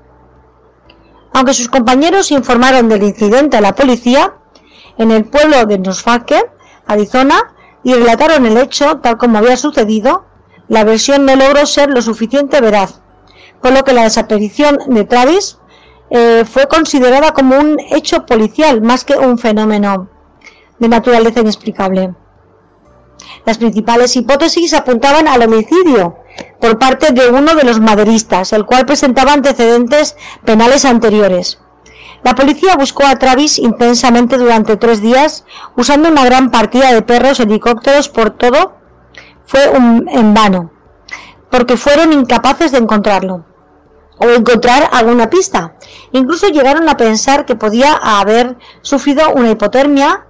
[1.34, 4.34] Aunque sus compañeros informaron del incidente a la policía,
[4.98, 6.52] en el pueblo de Nosfaker,
[6.88, 10.26] Arizona, y relataron el hecho tal como había sucedido,
[10.68, 13.02] la versión no logró ser lo suficiente veraz,
[13.62, 15.58] por lo que la desaparición de Travis
[16.10, 20.10] eh, fue considerada como un hecho policial más que un fenómeno
[20.80, 22.14] de naturaleza inexplicable.
[23.46, 26.18] Las principales hipótesis apuntaban al homicidio
[26.60, 31.60] por parte de uno de los maderistas, el cual presentaba antecedentes penales anteriores.
[32.24, 35.44] La policía buscó a Travis intensamente durante tres días,
[35.76, 38.76] usando una gran partida de perros, helicópteros por todo.
[39.46, 40.72] Fue en vano,
[41.50, 43.46] porque fueron incapaces de encontrarlo
[44.20, 45.74] o encontrar alguna pista.
[46.12, 50.28] Incluso llegaron a pensar que podía haber sufrido una hipotermia,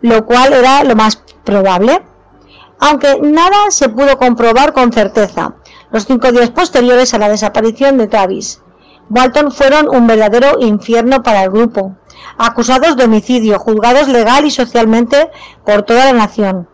[0.00, 2.02] lo cual era lo más probable,
[2.82, 5.54] aunque nada se pudo comprobar con certeza.
[5.92, 8.60] Los cinco días posteriores a la desaparición de Travis,
[9.08, 11.94] Walton fueron un verdadero infierno para el grupo,
[12.38, 15.30] acusados de homicidio, juzgados legal y socialmente
[15.64, 16.68] por toda la nación,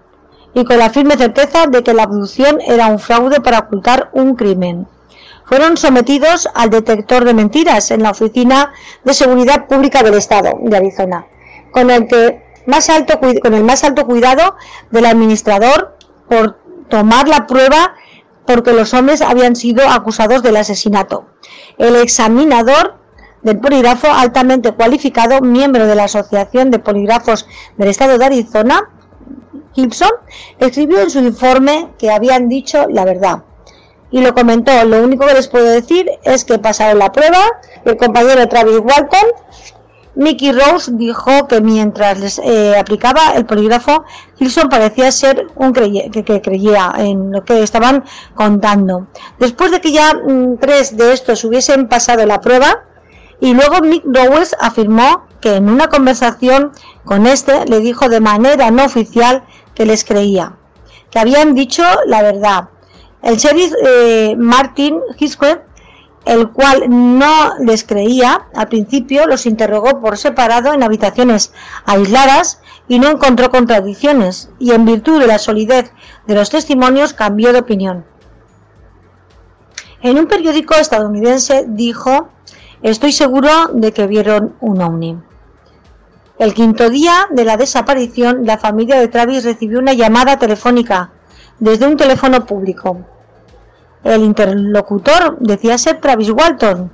[0.54, 4.34] y con la firme certeza de que la abducción era un fraude para ocultar un
[4.34, 4.88] crimen
[5.44, 8.70] fueron sometidos al detector de mentiras en la Oficina
[9.02, 11.24] de Seguridad Pública del Estado de Arizona,
[11.70, 12.42] con el, que
[13.42, 14.56] con el más alto cuidado
[14.90, 15.97] del administrador
[16.28, 17.94] por tomar la prueba
[18.46, 21.26] porque los hombres habían sido acusados del asesinato.
[21.76, 22.98] El examinador
[23.42, 28.90] del polígrafo altamente cualificado, miembro de la Asociación de Polígrafos del Estado de Arizona,
[29.74, 30.10] Gibson,
[30.58, 33.44] escribió en su informe que habían dicho la verdad
[34.10, 34.72] y lo comentó.
[34.84, 37.38] Lo único que les puedo decir es que pasaron la prueba.
[37.84, 39.26] El compañero Travis Walton,
[40.18, 44.04] Mickey Rose, dijo que mientras les eh, aplicaba el polígrafo,
[44.36, 48.04] Gilson parecía ser un que, creía en lo que estaban
[48.34, 49.06] contando.
[49.38, 52.84] Después de que ya mm, tres de estos hubiesen pasado la prueba,
[53.40, 56.72] y luego Mick Rowers afirmó que en una conversación
[57.04, 59.44] con este le dijo de manera no oficial
[59.76, 60.56] que les creía,
[61.12, 62.70] que habían dicho la verdad
[63.22, 65.62] el sheriff eh, Martin Hisquet,
[66.24, 71.52] el cual no les creía al principio, los interrogó por separado en habitaciones
[71.84, 75.92] aisladas y no encontró contradicciones, y en virtud de la solidez
[76.26, 78.04] de los testimonios cambió de opinión.
[80.00, 82.28] En un periódico estadounidense dijo,
[82.82, 85.18] estoy seguro de que vieron un ovni.
[86.38, 91.10] El quinto día de la desaparición, la familia de Travis recibió una llamada telefónica
[91.58, 93.04] desde un teléfono público.
[94.08, 96.90] El interlocutor decía ser Travis Walton.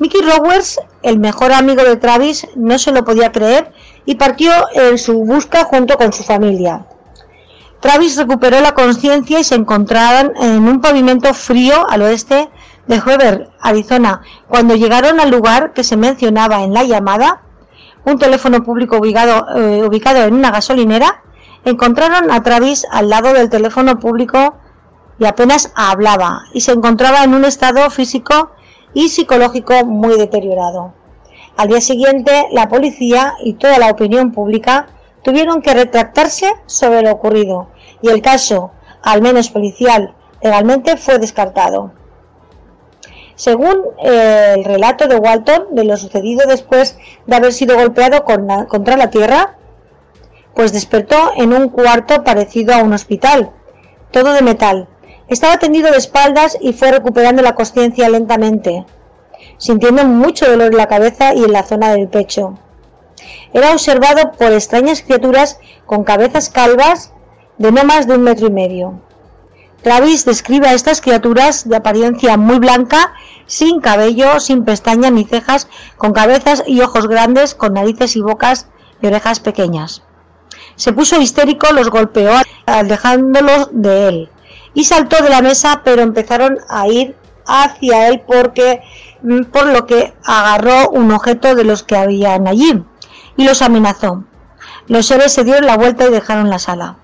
[0.00, 3.72] Mickey Rowers, el mejor amigo de Travis, no se lo podía creer
[4.04, 6.84] y partió en su busca junto con su familia.
[7.80, 12.50] Travis recuperó la conciencia y se encontraban en un pavimento frío al oeste
[12.86, 14.20] de Weber, Arizona.
[14.46, 17.40] Cuando llegaron al lugar que se mencionaba en la llamada,
[18.04, 21.22] un teléfono público ubicado, eh, ubicado en una gasolinera,
[21.64, 24.58] encontraron a Travis al lado del teléfono público
[25.20, 28.50] y apenas hablaba y se encontraba en un estado físico
[28.94, 30.94] y psicológico muy deteriorado.
[31.56, 34.88] Al día siguiente, la policía y toda la opinión pública
[35.22, 37.68] tuvieron que retractarse sobre lo ocurrido
[38.00, 41.92] y el caso, al menos policial, legalmente fue descartado.
[43.34, 48.96] Según eh, el relato de Walton de lo sucedido después de haber sido golpeado contra
[48.96, 49.58] la tierra,
[50.54, 53.50] pues despertó en un cuarto parecido a un hospital,
[54.10, 54.88] todo de metal.
[55.30, 58.84] Estaba tendido de espaldas y fue recuperando la conciencia lentamente,
[59.58, 62.58] sintiendo mucho dolor en la cabeza y en la zona del pecho.
[63.52, 67.12] Era observado por extrañas criaturas con cabezas calvas
[67.58, 69.02] de no más de un metro y medio.
[69.82, 73.12] Travis describe a estas criaturas de apariencia muy blanca,
[73.46, 78.66] sin cabello, sin pestañas ni cejas, con cabezas y ojos grandes, con narices y bocas
[79.00, 80.02] y orejas pequeñas.
[80.74, 82.32] Se puso histérico, los golpeó
[82.66, 84.30] alejándolos de él
[84.74, 87.16] y saltó de la mesa, pero empezaron a ir
[87.46, 88.80] hacia él porque
[89.22, 92.84] mm, por lo que agarró un objeto de los que habían allí
[93.36, 94.24] y los amenazó.
[94.86, 96.96] Los seres se dieron la vuelta y dejaron la sala.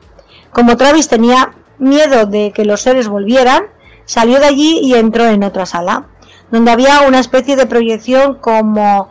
[0.52, 3.64] Como Travis tenía miedo de que los seres volvieran,
[4.04, 6.06] salió de allí y entró en otra sala,
[6.50, 9.08] donde había una especie de proyección como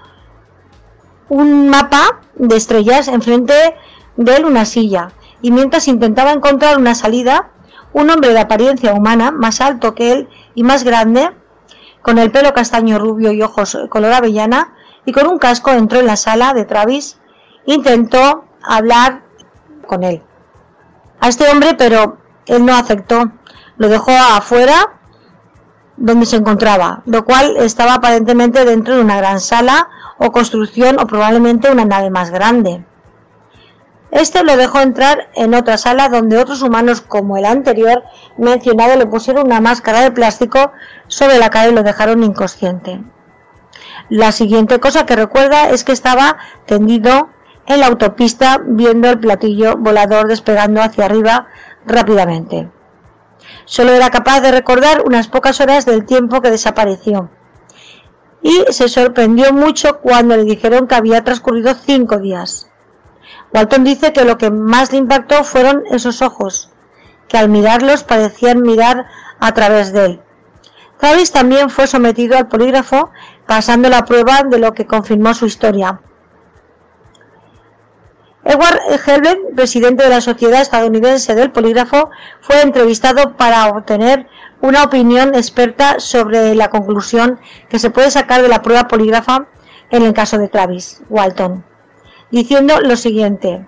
[1.29, 3.53] un mapa de estrellas enfrente
[4.17, 7.49] de él una silla, y mientras intentaba encontrar una salida,
[7.95, 11.31] un hombre de apariencia humana, más alto que él y más grande,
[12.01, 14.73] con el pelo castaño rubio y ojos color avellana,
[15.05, 17.19] y con un casco entró en la sala de Travis,
[17.65, 19.23] intentó hablar
[19.87, 20.21] con él.
[21.21, 22.17] A este hombre, pero
[22.47, 23.31] él no aceptó,
[23.77, 24.99] lo dejó afuera
[25.95, 29.87] donde se encontraba, lo cual estaba aparentemente dentro de una gran sala
[30.17, 32.83] o construcción o probablemente una nave más grande.
[34.15, 38.05] Este lo dejó entrar en otra sala donde otros humanos como el anterior
[38.37, 40.71] mencionado le pusieron una máscara de plástico
[41.07, 43.03] sobre la cara y lo dejaron inconsciente.
[44.07, 47.27] La siguiente cosa que recuerda es que estaba tendido
[47.67, 51.47] en la autopista viendo el platillo volador despegando hacia arriba
[51.85, 52.71] rápidamente.
[53.65, 57.31] Solo era capaz de recordar unas pocas horas del tiempo que desapareció.
[58.41, 62.71] Y se sorprendió mucho cuando le dijeron que había transcurrido cinco días.
[63.53, 66.71] Walton dice que lo que más le impactó fueron esos ojos,
[67.27, 69.05] que al mirarlos parecían mirar
[69.39, 70.21] a través de él.
[70.99, 73.11] Travis también fue sometido al polígrafo,
[73.45, 75.99] pasando la prueba de lo que confirmó su historia.
[78.43, 82.11] Edward Helben, presidente de la Sociedad Estadounidense del Polígrafo,
[82.41, 84.27] fue entrevistado para obtener
[84.61, 89.47] una opinión experta sobre la conclusión que se puede sacar de la prueba polígrafa
[89.89, 91.65] en el caso de Travis Walton,
[92.35, 93.65] diciendo lo siguiente.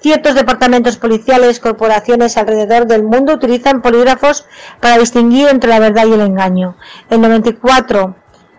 [0.00, 4.46] Ciertos departamentos policiales, corporaciones alrededor del mundo utilizan polígrafos
[4.80, 6.78] para distinguir entre la verdad y el engaño.
[7.10, 8.16] El 94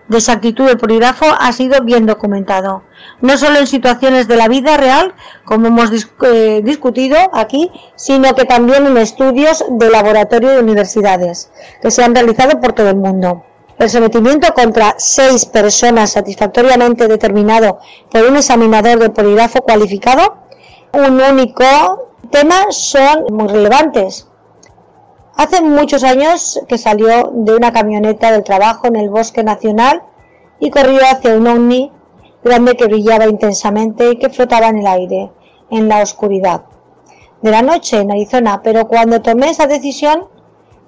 [0.07, 2.83] de exactitud del polígrafo ha sido bien documentado,
[3.21, 5.89] no solo en situaciones de la vida real, como hemos
[6.27, 11.49] eh, discutido aquí, sino que también en estudios de laboratorio de universidades
[11.81, 13.45] que se han realizado por todo el mundo.
[13.79, 17.79] El sometimiento contra seis personas satisfactoriamente determinado
[18.11, 20.35] por un examinador de polígrafo cualificado,
[20.93, 21.63] un único
[22.29, 24.27] tema, son muy relevantes.
[25.37, 30.03] Hace muchos años que salió de una camioneta del trabajo en el bosque nacional
[30.59, 31.91] y corrió hacia un ovni
[32.43, 35.31] grande que brillaba intensamente y que flotaba en el aire,
[35.69, 36.63] en la oscuridad
[37.41, 40.27] de la noche en Arizona, pero cuando tomé esa decisión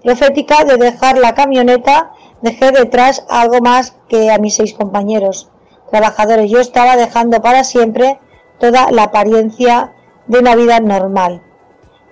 [0.04, 5.50] profética de dejar la camioneta, dejé detrás algo más que a mis seis compañeros
[5.92, 6.50] trabajadores.
[6.50, 8.20] Yo estaba dejando para siempre
[8.60, 9.94] toda la apariencia
[10.28, 11.42] de una vida normal,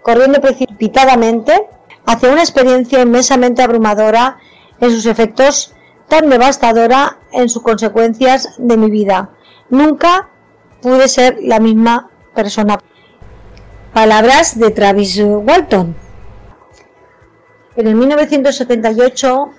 [0.02, 1.68] corriendo precipitadamente
[2.06, 4.38] hacia una experiencia inmensamente abrumadora
[4.80, 5.74] en sus efectos,
[6.08, 9.30] tan devastadora en sus consecuencias de mi vida.
[9.70, 10.30] Nunca
[10.82, 12.80] pude ser la misma persona.
[13.94, 15.96] Palabras de Travis Walton.
[17.80, 19.52] En el 1978,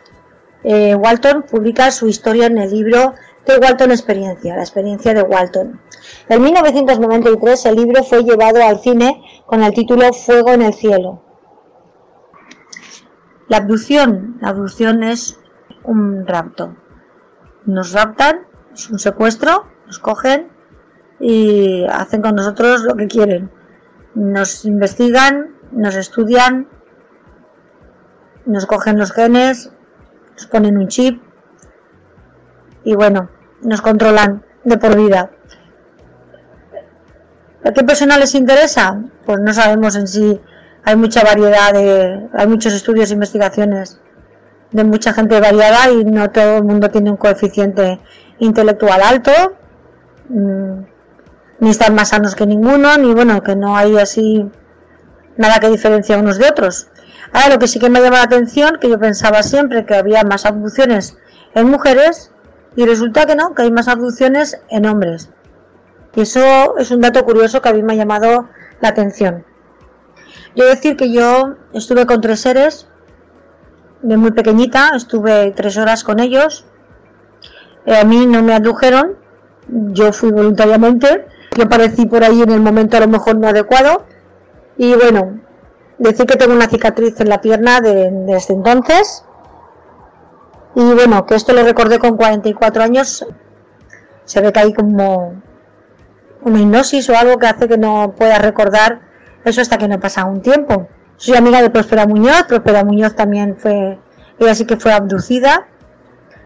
[0.64, 3.14] eh, Walton publica su historia en el libro
[3.44, 5.80] The Walton Experiencia, la experiencia de Walton.
[6.28, 11.22] En 1993 el libro fue llevado al cine con el título Fuego en el cielo.
[13.48, 15.38] La abducción, la abducción es
[15.84, 16.76] un rapto.
[17.64, 18.40] Nos raptan,
[18.74, 20.48] es un secuestro, nos cogen
[21.20, 23.50] y hacen con nosotros lo que quieren.
[24.14, 26.68] Nos investigan, nos estudian,
[28.46, 29.72] nos cogen los genes,
[30.32, 31.22] nos ponen un chip
[32.84, 33.30] y bueno,
[33.62, 35.30] nos controlan de por vida.
[37.64, 39.02] ¿A qué persona les interesa?
[39.26, 40.40] Pues no sabemos en sí
[40.84, 44.00] hay mucha variedad de, hay muchos estudios e investigaciones
[44.70, 48.00] de mucha gente variada y no todo el mundo tiene un coeficiente
[48.38, 49.32] intelectual alto,
[50.28, 50.80] mm,
[51.60, 54.48] ni están más sanos que ninguno, ni bueno, que no hay así
[55.36, 56.88] nada que diferencia unos de otros.
[57.32, 60.24] Ahora lo que sí que me llama la atención, que yo pensaba siempre que había
[60.24, 61.16] más abducciones
[61.54, 62.32] en mujeres,
[62.76, 65.30] y resulta que no, que hay más abducciones en hombres.
[66.14, 68.48] Y eso es un dato curioso que a mí me ha llamado
[68.80, 69.44] la atención.
[70.56, 72.88] Yo decir que yo estuve con tres seres
[74.02, 76.64] de muy pequeñita, estuve tres horas con ellos.
[77.86, 79.16] Eh, a mí no me adujeron,
[79.68, 81.26] yo fui voluntariamente,
[81.56, 84.04] yo aparecí por ahí en el momento a lo mejor no adecuado.
[84.76, 85.40] Y bueno,
[86.00, 89.24] decir que tengo una cicatriz en la pierna de, desde entonces.
[90.74, 93.26] Y bueno, que esto lo recordé con 44 años.
[94.24, 95.42] Se ve que hay como
[96.42, 99.00] una hipnosis o algo que hace que no pueda recordar
[99.44, 100.88] eso hasta que no pasa un tiempo.
[101.16, 103.98] Soy amiga de Prospera Muñoz, Prospera Muñoz también fue,
[104.38, 105.66] ella sí que fue abducida,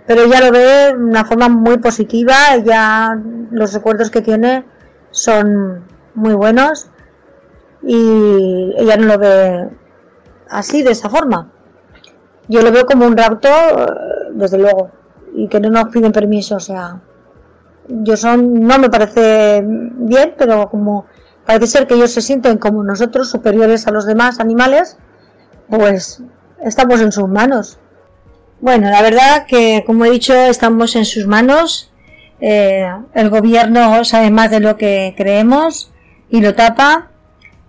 [0.07, 2.35] pero ella lo ve de una forma muy positiva,
[2.65, 3.17] ya
[3.51, 4.65] los recuerdos que tiene
[5.11, 5.85] son
[6.15, 6.91] muy buenos
[7.87, 9.68] y ella no lo ve
[10.49, 11.51] así, de esa forma.
[12.49, 13.49] Yo lo veo como un rapto,
[14.32, 14.91] desde luego,
[15.35, 17.01] y que no nos piden permiso, o sea,
[17.89, 21.07] yo son, no me parece bien, pero como
[21.45, 24.99] parece ser que ellos se sienten como nosotros, superiores a los demás animales,
[25.68, 26.22] pues
[26.62, 27.78] estamos en sus manos.
[28.61, 31.93] Bueno, la verdad que, como he dicho, estamos en sus manos.
[32.41, 35.93] Eh, el gobierno sabe más de lo que creemos
[36.30, 37.11] y lo tapa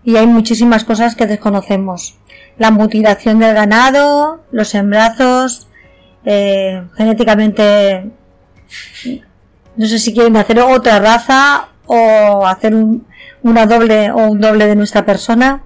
[0.05, 2.15] y hay muchísimas cosas que desconocemos.
[2.57, 5.67] La mutilación del ganado, los embrazos,
[6.23, 8.11] eh, genéticamente,
[9.75, 13.05] no sé si quieren hacer otra raza o hacer un,
[13.41, 15.63] una doble o un doble de nuestra persona.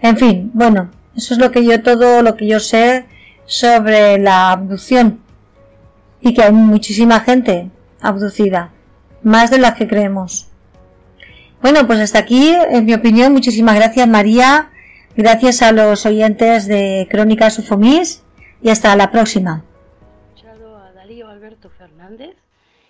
[0.00, 3.06] En fin, bueno, eso es lo que yo todo lo que yo sé
[3.44, 5.20] sobre la abducción
[6.20, 8.70] y que hay muchísima gente abducida,
[9.22, 10.48] más de las que creemos.
[11.60, 14.70] Bueno, pues hasta aquí, en mi opinión, muchísimas gracias María,
[15.16, 18.22] gracias a los oyentes de Crónicas Ufomis
[18.62, 19.64] y hasta la próxima.
[20.46, 22.36] A Darío Alberto Fernández,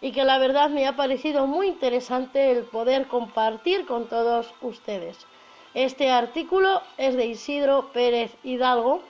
[0.00, 5.26] y que la verdad me ha parecido muy interesante el poder compartir con todos ustedes.
[5.74, 9.02] Este artículo es de Isidro Pérez Hidalgo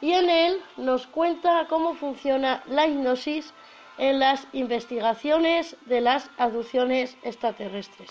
[0.00, 3.52] y en él nos cuenta cómo funciona la hipnosis
[3.98, 8.10] en las investigaciones de las aducciones extraterrestres.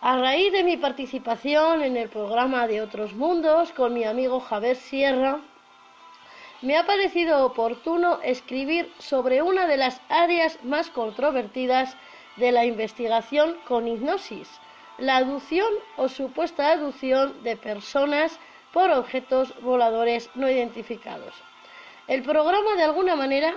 [0.00, 4.76] A raíz de mi participación en el programa de Otros Mundos con mi amigo Javier
[4.76, 5.40] Sierra,
[6.62, 11.96] me ha parecido oportuno escribir sobre una de las áreas más controvertidas
[12.36, 14.48] de la investigación con hipnosis,
[14.98, 18.38] la aducción o supuesta aducción de personas
[18.76, 21.32] por objetos voladores no identificados.
[22.08, 23.54] El programa de alguna manera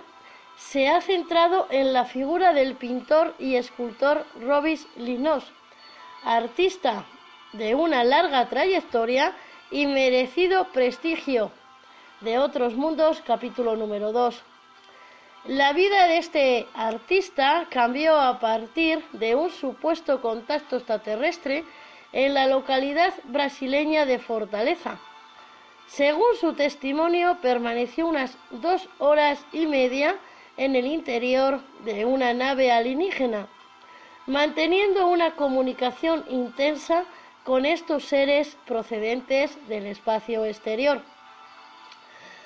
[0.56, 5.44] se ha centrado en la figura del pintor y escultor Robis Linos,
[6.24, 7.04] artista
[7.52, 9.36] de una larga trayectoria
[9.72, 11.52] y merecido prestigio
[12.22, 14.42] de Otros Mundos, capítulo número 2.
[15.48, 21.66] La vida de este artista cambió a partir de un supuesto contacto extraterrestre
[22.14, 24.98] en la localidad brasileña de Fortaleza.
[25.90, 30.16] Según su testimonio, permaneció unas dos horas y media
[30.56, 33.48] en el interior de una nave alienígena,
[34.28, 37.06] manteniendo una comunicación intensa
[37.44, 41.02] con estos seres procedentes del espacio exterior.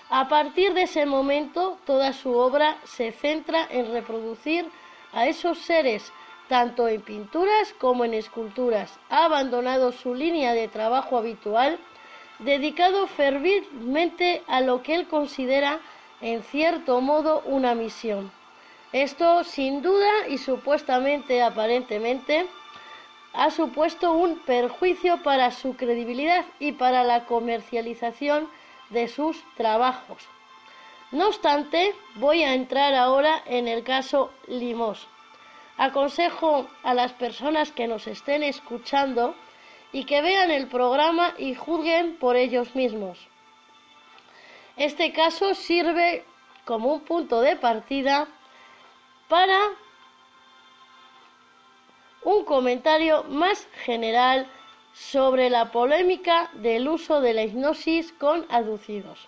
[0.09, 4.69] A partir de ese momento, toda su obra se centra en reproducir
[5.11, 6.13] a esos seres,
[6.47, 8.97] tanto en pinturas como en esculturas.
[9.09, 11.77] Ha abandonado su línea de trabajo habitual,
[12.39, 15.79] dedicado fervilmente a lo que él considera,
[16.21, 18.31] en cierto modo, una misión.
[18.91, 22.45] Esto, sin duda y supuestamente, aparentemente,
[23.34, 28.47] ha supuesto un perjuicio para su credibilidad y para la comercialización
[28.91, 30.27] de sus trabajos.
[31.11, 35.07] No obstante, voy a entrar ahora en el caso Limos.
[35.77, 39.36] Aconsejo a las personas que nos estén escuchando
[39.93, 43.19] y que vean el programa y juzguen por ellos mismos.
[44.75, 46.25] Este caso sirve
[46.65, 48.27] como un punto de partida
[49.29, 49.59] para
[52.23, 54.47] un comentario más general
[54.93, 59.27] sobre la polémica del uso de la hipnosis con aducidos.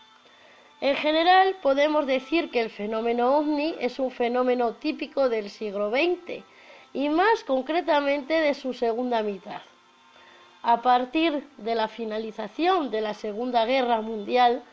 [0.81, 6.43] En general, podemos decir que el fenómeno ovni es un fenómeno típico del siglo XX
[6.93, 9.61] y más concretamente de su segunda mitad.
[10.67, 14.63] A partir de la finalización de la Segunda Guerra Mundial,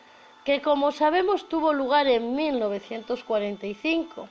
[0.42, 4.26] que como sabemos tuvo lugar en 1945,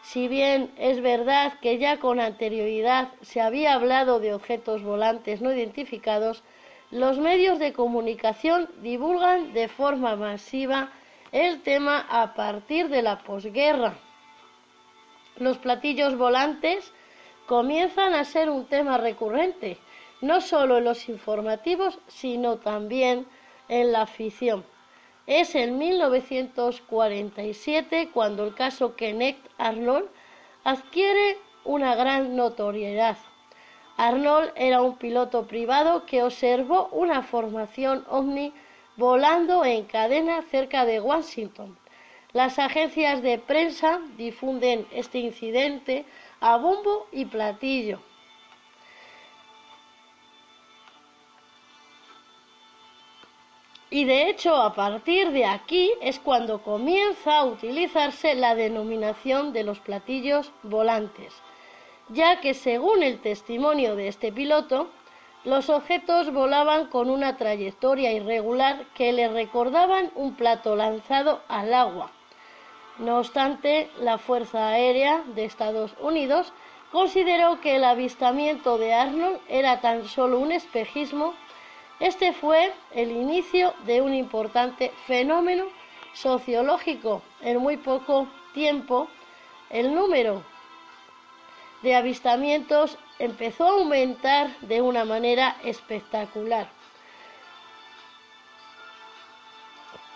[0.00, 5.52] si bien es verdad que ya con anterioridad se había hablado de objetos volantes no
[5.52, 6.42] identificados,
[6.90, 10.88] los medios de comunicación divulgan de forma masiva
[11.32, 13.92] el tema a partir de la posguerra.
[15.36, 16.94] Los platillos volantes
[17.46, 19.76] comienzan a ser un tema recurrente,
[20.22, 23.26] no solo en los informativos, sino también
[23.68, 24.64] en la ficción.
[25.26, 30.08] Es en 1947 cuando el caso Kenneth Arnold
[30.64, 33.16] adquiere una gran notoriedad.
[33.96, 38.52] Arnold era un piloto privado que observó una formación ovni
[38.96, 41.78] volando en cadena cerca de Washington.
[42.32, 46.04] Las agencias de prensa difunden este incidente
[46.40, 48.00] a bombo y platillo.
[53.94, 59.64] Y de hecho, a partir de aquí es cuando comienza a utilizarse la denominación de
[59.64, 61.34] los platillos volantes,
[62.08, 64.88] ya que según el testimonio de este piloto,
[65.44, 72.12] Los objetos volaban con una trayectoria irregular que le recordaban un plato lanzado al agua.
[72.98, 76.52] No obstante, la Fuerza Aérea de Estados Unidos
[76.92, 81.34] consideró que el avistamiento de Arnold era tan solo un espejismo.
[82.00, 85.66] Este fue el inicio de un importante fenómeno
[86.14, 87.22] sociológico.
[87.40, 89.08] En muy poco tiempo,
[89.70, 90.42] el número
[91.82, 96.68] de avistamientos empezó a aumentar de una manera espectacular.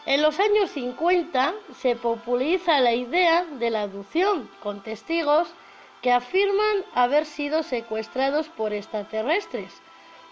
[0.06, 5.52] En los años 50 se populariza la idea de la abducción con testigos
[6.00, 9.82] que afirman haber sido secuestrados por extraterrestres,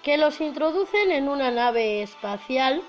[0.05, 2.83] que los introducen en una nave espacial.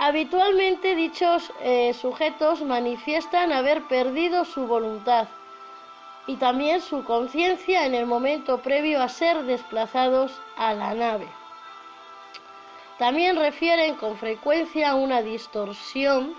[0.00, 5.28] Habitualmente dichos eh, sujetos manifiestan haber perdido su voluntad
[6.26, 11.28] y también su conciencia en el momento previo a ser desplazados a la nave.
[12.98, 16.34] También refieren con frecuencia una distorsión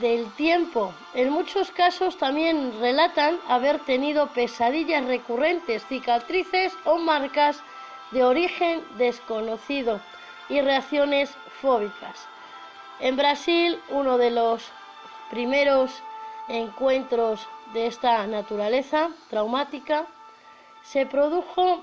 [0.00, 0.92] del tiempo.
[1.14, 7.62] En muchos casos también relatan haber tenido pesadillas recurrentes, cicatrices o marcas
[8.10, 10.00] de origen desconocido
[10.48, 11.30] y reacciones
[11.60, 12.26] fóbicas.
[13.00, 14.70] En Brasil, uno de los
[15.30, 15.90] primeros
[16.48, 20.06] encuentros de esta naturaleza traumática
[20.82, 21.82] se produjo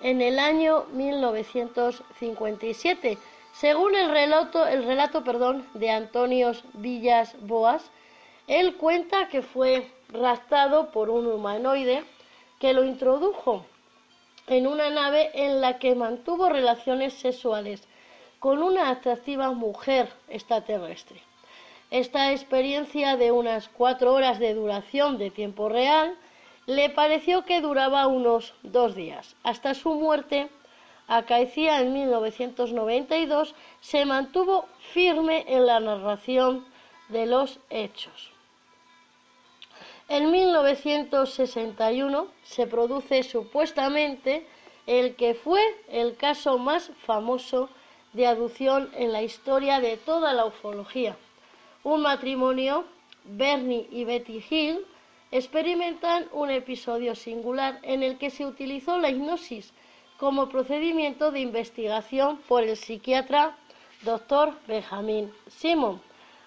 [0.00, 3.18] en el año 1957,
[3.54, 7.90] según el relato, el relato perdón, de Antonio Villas Boas.
[8.46, 12.04] Él cuenta que fue raptado por un humanoide
[12.58, 13.64] que lo introdujo
[14.46, 17.86] en una nave en la que mantuvo relaciones sexuales
[18.40, 21.22] con una atractiva mujer extraterrestre.
[21.90, 26.16] Esta experiencia de unas cuatro horas de duración de tiempo real
[26.66, 29.36] le pareció que duraba unos dos días.
[29.44, 30.48] Hasta su muerte,
[31.08, 36.64] acaecía en 1992, se mantuvo firme en la narración
[37.08, 38.30] de los hechos.
[40.08, 44.46] En 1961 se produce supuestamente
[44.86, 47.70] el que fue el caso más famoso
[48.12, 51.16] de aducción en la historia de toda la ufología
[51.84, 52.86] un matrimonio,
[53.24, 54.86] Bernie y Betty Hill,
[55.30, 59.72] experimentan un episodio singular en el que se utilizó la hipnosis
[60.18, 63.56] como procedimiento de investigación por el psiquiatra
[64.02, 64.52] Dr.
[64.66, 66.00] Benjamin Simon.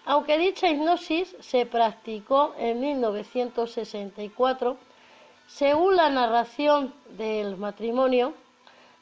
[0.05, 4.77] Aunque dicha hipnosis se practicó en 1964,
[5.47, 8.33] según la narración del matrimonio,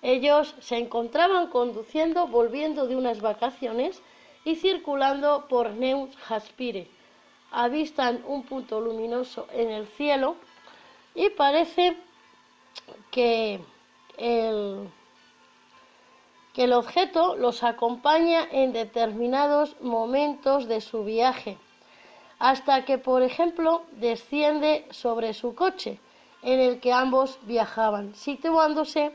[0.02, 4.02] ellos se encontraban conduciendo, volviendo de unas vacaciones
[4.46, 6.88] y circulando por Neus Haspire.
[7.52, 10.36] Avistan un punto luminoso en el cielo
[11.14, 11.98] y parece
[13.12, 13.60] que
[14.18, 14.90] el,
[16.54, 21.58] que el objeto los acompaña en determinados momentos de su viaje,
[22.40, 26.00] hasta que, por ejemplo, desciende sobre su coche
[26.42, 29.12] en el que ambos viajaban, situándose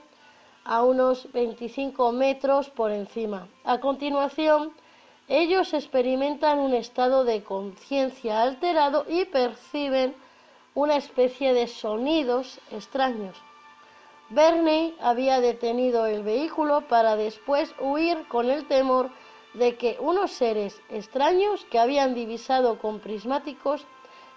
[0.64, 3.48] a unos 25 metros por encima.
[3.64, 4.72] A continuación,
[5.28, 10.14] ellos experimentan un estado de conciencia alterado y perciben
[10.74, 13.36] una especie de sonidos extraños.
[14.30, 19.10] Bernie había detenido el vehículo para después huir con el temor
[19.54, 23.84] de que unos seres extraños que habían divisado con prismáticos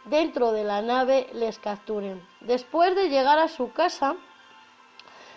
[0.06, 2.28] dentro de la nave les capturen.
[2.42, 4.16] Después de llegar a su casa,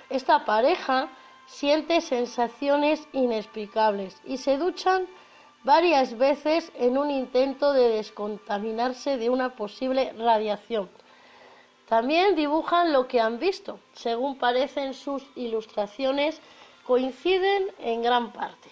[0.09, 1.11] esta pareja
[1.45, 5.07] siente sensaciones inexplicables y se duchan
[5.65, 10.89] varias veces en un intento de descontaminarse de una posible radiación.
[11.89, 13.79] También dibujan lo que han visto.
[13.93, 16.41] Según parecen sus ilustraciones,
[16.85, 18.69] coinciden en gran parte.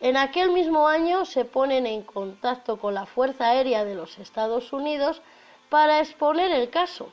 [0.00, 4.72] En aquel mismo año se ponen en contacto con la Fuerza Aérea de los Estados
[4.72, 5.22] Unidos
[5.70, 7.10] para exponer el caso.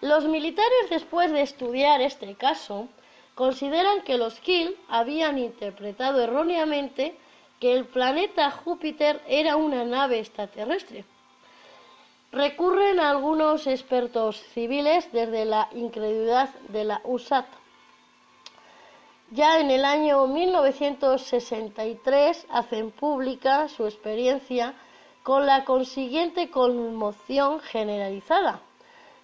[0.00, 2.88] Los militares, después de estudiar este caso,
[3.34, 7.18] consideran que los Kill habían interpretado erróneamente
[7.60, 11.04] que el planeta Júpiter era una nave extraterrestre.
[12.36, 17.46] Recurren algunos expertos civiles desde la incredulidad de la USAT.
[19.30, 24.74] Ya en el año 1963 hacen pública su experiencia
[25.22, 28.60] con la consiguiente conmoción generalizada,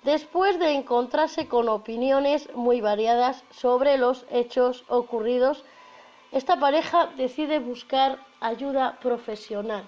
[0.05, 5.67] después de encontrarse con opiniones muy variadas sobre los hechos ocurridos
[6.31, 9.85] esta pareja decide buscar ayuda profesional.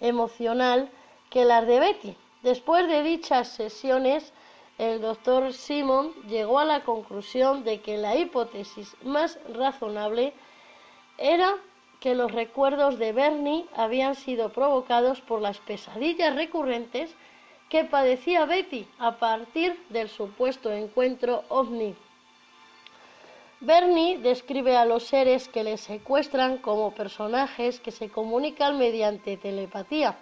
[0.00, 0.90] emocional
[1.34, 2.14] que las de Betty.
[2.44, 4.32] Después de dichas sesiones,
[4.78, 10.32] el doctor Simon llegó a la conclusión de que la hipótesis más razonable
[11.18, 11.56] era
[11.98, 17.12] que los recuerdos de Bernie habían sido provocados por las pesadillas recurrentes
[17.68, 21.96] que padecía Betty a partir del supuesto encuentro ovni.
[23.58, 30.16] Bernie describe a los seres que le secuestran como personajes que se comunican mediante telepatía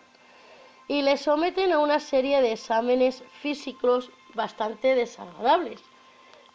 [0.88, 5.80] y le someten a una serie de exámenes físicos bastante desagradables.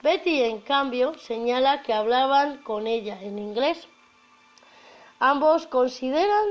[0.01, 3.87] Betty, en cambio, señala que hablaban con ella en inglés
[5.19, 6.45] Ambos consideran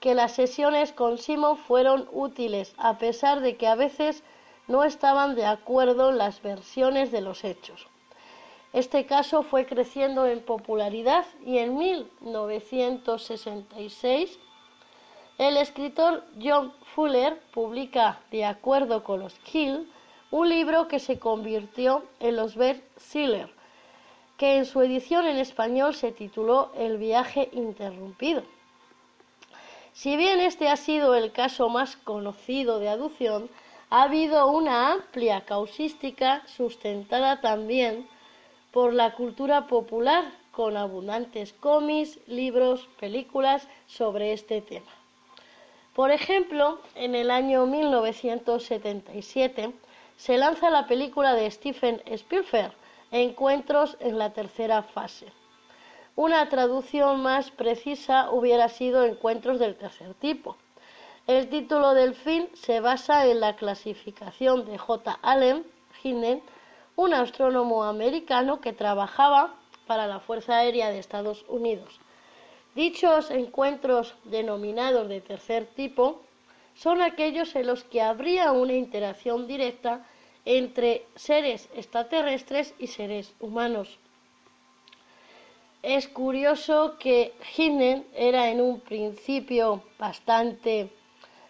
[0.00, 4.24] que las sesiones con Simon fueron útiles, a pesar de que a veces
[4.68, 7.86] no estaban de acuerdo las versiones de los hechos.
[8.72, 14.38] Este caso fue creciendo en popularidad y en 1966
[15.38, 19.90] el escritor John Fuller publica, de acuerdo con los Kill,
[20.30, 23.50] un libro que se convirtió en los best-sellers
[24.36, 28.42] que en su edición en español se tituló El viaje interrumpido.
[29.92, 33.48] Si bien este ha sido el caso más conocido de aducción,
[33.88, 38.06] ha habido una amplia causística sustentada también
[38.72, 44.95] por la cultura popular, con abundantes cómics, libros, películas sobre este tema.
[45.96, 49.72] Por ejemplo, en el año 1977
[50.18, 52.74] se lanza la película de Stephen Spielberg,
[53.10, 55.32] encuentros en la tercera fase.
[56.14, 60.58] Una traducción más precisa hubiera sido encuentros del tercer tipo.
[61.26, 65.18] El título del film se basa en la clasificación de J.
[65.22, 65.64] Allen
[66.02, 66.42] Hinden,
[66.96, 69.54] un astrónomo americano que trabajaba
[69.86, 72.00] para la Fuerza Aérea de Estados Unidos.
[72.76, 76.20] Dichos encuentros denominados de tercer tipo
[76.74, 80.04] son aquellos en los que habría una interacción directa
[80.44, 83.98] entre seres extraterrestres y seres humanos.
[85.82, 90.90] Es curioso que Hinnen era en un principio bastante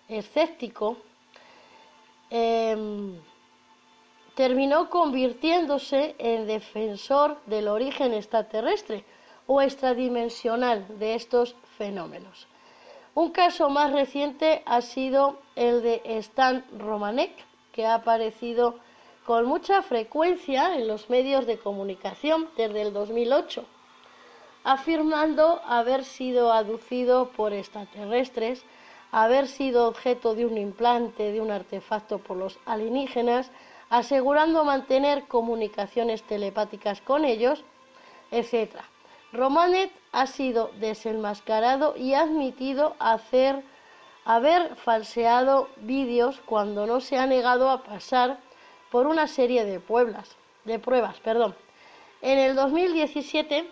[0.09, 0.97] escéptico,
[2.31, 3.19] em,
[4.37, 9.05] terminó convirtiéndose en defensor del origen extraterrestre
[9.47, 12.49] o extradimensional de estos fenómenos.
[13.15, 17.33] Un caso más reciente ha sido el de Stan Romanek,
[17.73, 18.79] que ha aparecido
[19.25, 23.65] con mucha frecuencia en los medios de comunicación desde el 2008,
[24.65, 28.65] afirmando haber sido aducido por extraterrestres,
[29.13, 33.51] haber sido objeto de un implante, de un artefacto por los alienígenas,
[33.91, 37.65] asegurando mantener comunicaciones telepáticas con ellos,
[38.31, 38.77] etc.
[39.37, 43.63] Romanet ha sido desenmascarado y ha admitido hacer,
[44.25, 48.39] haber falseado vídeos cuando no se ha negado a pasar
[48.91, 51.21] por una serie de, pueblas, de pruebas.
[51.21, 51.55] Perdón.
[52.23, 53.69] En el 2017,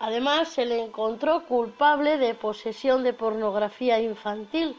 [0.00, 4.76] además, se le encontró culpable de posesión de pornografía infantil,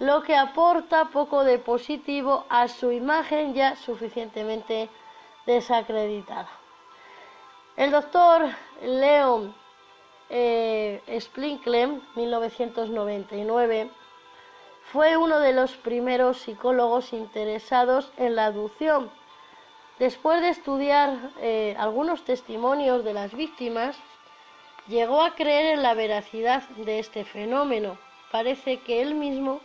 [0.00, 4.88] lo que aporta poco de positivo a su imagen ya suficientemente
[5.46, 6.48] desacreditada.
[7.76, 8.50] El doctor
[8.82, 9.54] Leon
[10.30, 11.02] eh,
[12.14, 13.90] 1999,
[14.92, 19.10] fue uno de los primeros psicólogos interesados en la aducción.
[19.98, 23.96] Después de estudiar eh, algunos testimonios de las víctimas,
[24.88, 27.98] llegó a creer en la veracidad de este fenómeno.
[28.32, 29.60] Parece que él mismo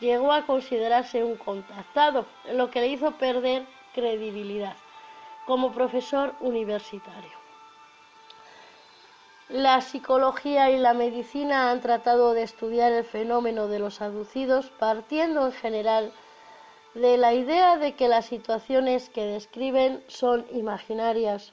[0.00, 4.76] llegó a considerarse un contactado, lo que le hizo perder credibilidad
[5.46, 7.39] como profesor universitario.
[9.52, 15.44] La psicología y la medicina han tratado de estudiar el fenómeno de los aducidos partiendo
[15.44, 16.12] en general
[16.94, 21.52] de la idea de que las situaciones que describen son imaginarias,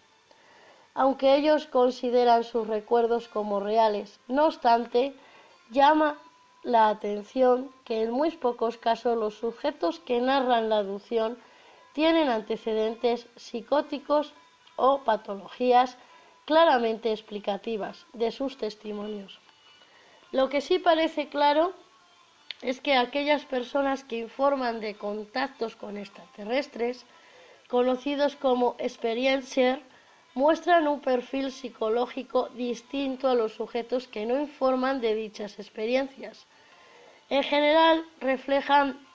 [0.94, 4.20] aunque ellos consideran sus recuerdos como reales.
[4.28, 5.16] No obstante,
[5.72, 6.20] llama
[6.62, 11.40] la atención que en muy pocos casos los sujetos que narran la aducción
[11.94, 14.36] tienen antecedentes psicóticos
[14.76, 15.98] o patologías
[16.48, 19.38] claramente explicativas de sus testimonios.
[20.32, 21.74] Lo que sí parece claro
[22.62, 27.06] es que aquellas personas que informan de contactos con extraterrestres,
[27.68, 29.80] conocidos como experiencias,
[30.36, 36.48] muestran un perfil psicológico distinto a los sujetos que no informan de dichas experiencias.
[37.30, 39.06] En general, reflejan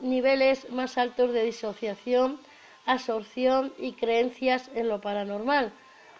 [0.00, 2.40] niveles más altos de disociación,
[2.84, 5.72] absorción y creencias en lo paranormal.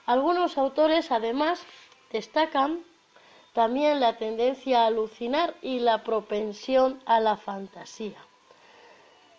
[0.06, 1.64] Algunos autores, además,
[2.12, 2.84] destacan
[3.52, 8.18] también la tendencia a alucinar y la propensión a la fantasía.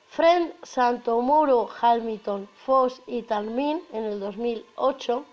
[0.07, 5.25] Fred Santomuro, Hamilton, Foss y Talmin en el 2008,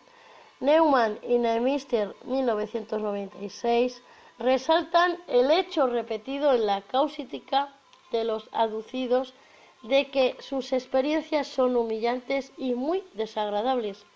[0.60, 4.02] Neumann y Neumeister 1996
[4.38, 7.74] resaltan el hecho repetido en la causítica
[8.12, 9.34] de los aducidos
[9.82, 14.06] de que sus experiencias son humillantes y muy desagradables.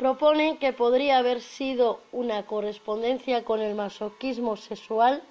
[0.00, 5.22] Proponen que podría haber sido una correspondencia con el masoquismo sexual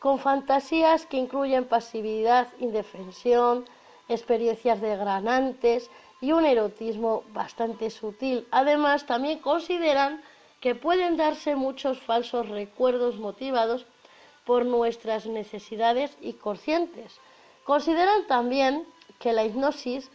[0.00, 3.66] con fantasías que incluyen pasividad, indefensión,
[4.08, 8.48] experiencias degranantes y un erotismo bastante sutil.
[8.50, 10.20] Además, también consideran
[10.60, 13.86] que pueden darse muchos falsos recuerdos motivados
[14.44, 17.20] por nuestras necesidades y conscientes.
[17.62, 18.88] Consideran también
[19.20, 20.10] que la hipnosis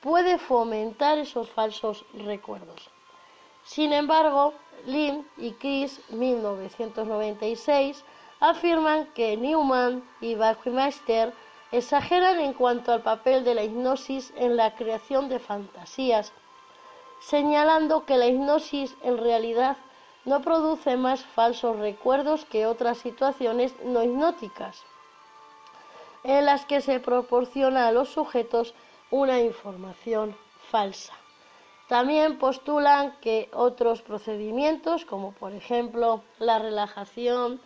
[0.00, 2.90] puede fomentar esos falsos recuerdos.
[3.66, 4.54] Sin embargo,
[4.86, 8.04] Lynn y Chris, 1996,
[8.38, 11.34] afirman que Newman y Bachmeister
[11.72, 16.32] exageran en cuanto al papel de la hipnosis en la creación de fantasías,
[17.18, 19.76] señalando que la hipnosis en realidad
[20.24, 24.84] no produce más falsos recuerdos que otras situaciones no hipnóticas,
[26.22, 28.74] en las que se proporciona a los sujetos
[29.10, 30.36] una información
[30.70, 31.14] falsa.
[31.88, 37.60] También postulan que otros procedimientos, como por ejemplo la relajación,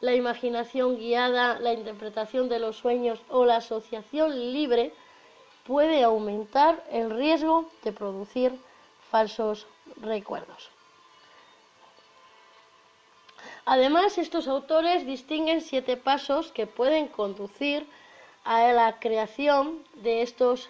[0.00, 4.92] la imaginación guiada, la interpretación de los sueños o la asociación libre
[5.64, 8.58] puede aumentar el riesgo de producir
[9.10, 9.66] falsos
[9.96, 10.70] recuerdos.
[13.64, 17.86] Además, estos autores distinguen siete pasos que pueden conducir
[18.44, 20.68] a la creación de estos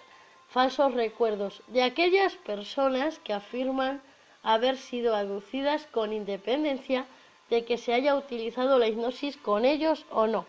[0.53, 4.03] falsos recuerdos de aquellas personas que afirman
[4.43, 7.07] haber sido aducidas con independencia
[7.49, 10.45] de que se haya utilizado la hipnosis con ellos o no.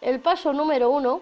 [0.00, 1.20] El paso número uno,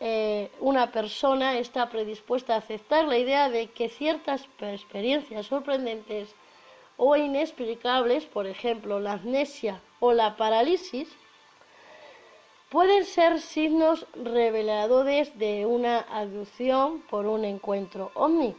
[0.00, 6.34] eh, una persona está predispuesta a aceptar la idea de que ciertas experiencias sorprendentes
[6.98, 11.08] o inexplicables, por ejemplo la amnesia o la parálisis,
[12.70, 18.54] pueden ser signos reveladores de una aducción por un encuentro ovni.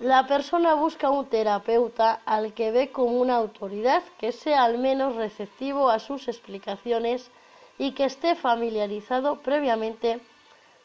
[0.00, 5.14] La persona busca un terapeuta al que ve como una autoridad que sea al menos
[5.14, 7.30] receptivo a sus explicaciones
[7.78, 10.20] y que esté familiarizado previamente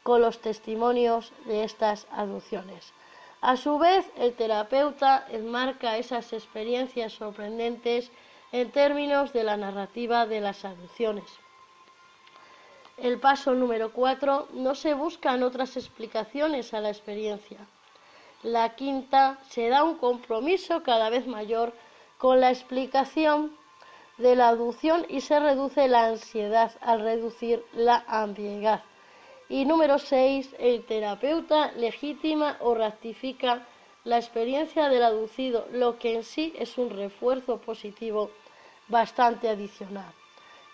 [0.04, 2.94] con los testimonios de estas aducciones.
[3.42, 8.12] A su vez, el terapeuta enmarca esas experiencias sorprendentes
[8.52, 11.45] en términos de la narrativa de las aducciones.
[12.98, 17.60] El paso número cuatro, no se buscan otras explicaciones a la experiencia
[18.46, 21.74] la quinta, se da un compromiso cada vez mayor
[22.20, 23.58] con la explicación
[24.20, 28.84] de la aducción y se reduce la ansiedad al reducir la ambigüedad.
[29.50, 33.66] Y número seis, el terapeuta legitima o ratifica
[34.04, 38.30] la experiencia del aducido, lo que en sí es un refuerzo positivo
[38.88, 40.14] bastante adicional.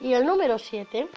[0.02, 1.08] Y el número siete,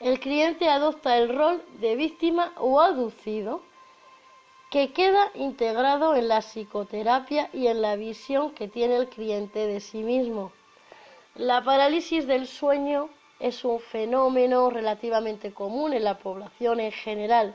[0.00, 3.62] el cliente adopta el rol de víctima o aducido
[4.70, 9.80] que queda integrado en la psicoterapia y en la visión que tiene el cliente de
[9.80, 10.52] sí mismo.
[11.36, 17.54] La parálisis del sueño es un fenómeno relativamente común en la población en general.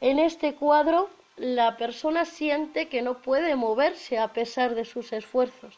[0.00, 5.76] En este cuadro, la persona siente que no puede moverse a pesar de sus esfuerzos.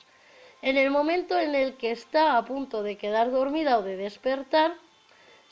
[0.63, 4.75] En el momento en el que está a punto de quedar dormida o de despertar,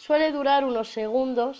[0.04, 1.54] suele durar unos segundos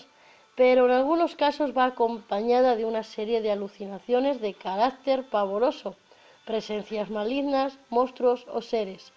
[0.55, 5.95] pero en algunos casos va acompañada de una serie de alucinaciones de carácter pavoroso,
[6.45, 9.13] presencias malignas, monstruos o seres.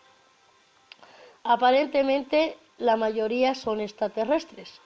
[1.45, 4.81] Aparentemente la mayoría son extraterrestres.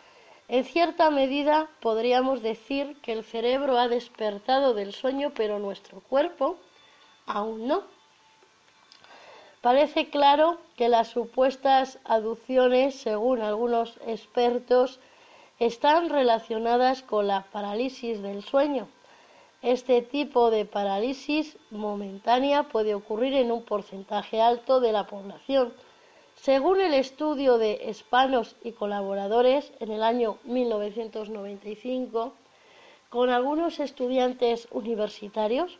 [0.48, 6.58] En cierta medida podríamos decir que el cerebro ha despertado del sueño, pero nuestro cuerpo
[7.26, 7.84] aún no.
[9.60, 15.00] Parece claro que las supuestas aducciones, según algunos expertos,
[15.58, 18.88] están relacionadas con la parálisis del sueño.
[19.60, 25.74] Este tipo de parálisis momentánea puede ocurrir en un porcentaje alto de la población.
[26.36, 32.32] Según el estudio de Hispanos y colaboradores en el año 1995,
[33.10, 35.78] con algunos estudiantes universitarios,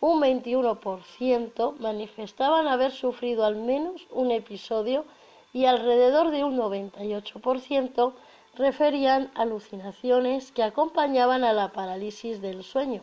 [0.00, 5.04] un 21% manifestaban haber sufrido al menos un episodio
[5.52, 8.12] y alrededor de un 98%
[8.54, 13.02] referían alucinaciones que acompañaban a la parálisis del sueño.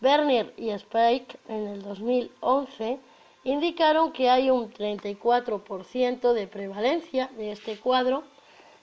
[0.00, 2.98] Werner y Spike en el 2011
[3.44, 8.22] indicaron que hay un 34% de prevalencia de este cuadro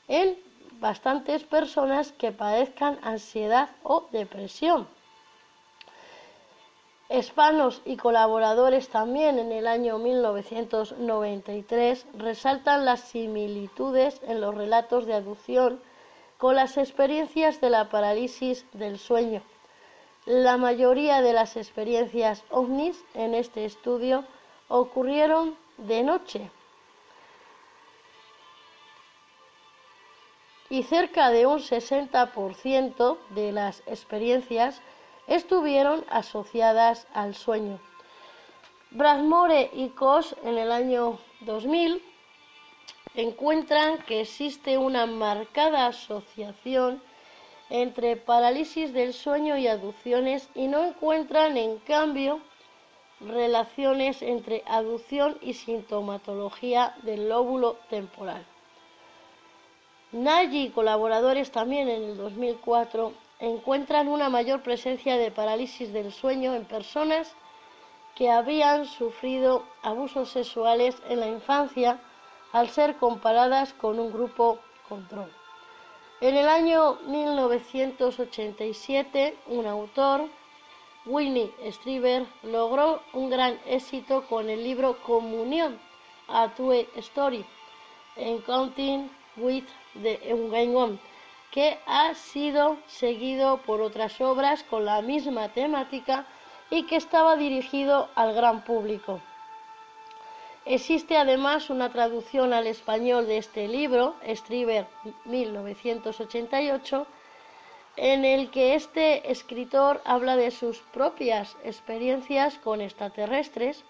[0.08, 0.38] en
[0.80, 4.88] bastantes personas que padezcan ansiedad o depresión.
[7.10, 15.14] Hispanos y colaboradores también en el año 1993 resaltan las similitudes en los relatos de
[15.14, 15.82] aducción
[16.38, 19.44] con las experiencias de la parálisis del sueño.
[20.26, 24.24] La mayoría de las experiencias ovnis en este estudio
[24.70, 26.50] ocurrieron de noche
[30.70, 34.82] y cerca de un 60% de las experiencias
[35.28, 37.80] estuvieron asociadas al sueño.
[38.92, 42.02] Brasmore y Koch en el año 2000
[43.16, 47.02] encuentran que existe una marcada asociación
[47.70, 52.40] entre parálisis del sueño y aducciones y no encuentran en cambio
[53.20, 58.46] relaciones entre aducción y sintomatología del lóbulo temporal.
[60.12, 63.14] Nagy y colaboradores también en el 2004
[63.44, 67.36] encuentran una mayor presencia de parálisis del sueño en personas
[68.16, 72.00] que habían sufrido abusos sexuales en la infancia
[72.54, 75.30] al ser comparadas con un grupo control.
[76.22, 80.30] En el año 1987, un autor,
[81.06, 85.78] Winnie Strieber, logró un gran éxito con el libro Comunión,
[86.30, 87.44] a True Story,
[88.46, 89.66] Counting with
[90.02, 90.98] the Ungaingon,
[91.54, 96.26] que ha sido seguido por otras obras con la misma temática
[96.72, 99.22] y que estaba dirigido al gran público.
[100.66, 104.88] Existe además una traducción al español de este libro, Strieber
[105.26, 107.06] 1988,
[107.98, 113.86] en el que este escritor habla de sus propias experiencias con extraterrestres,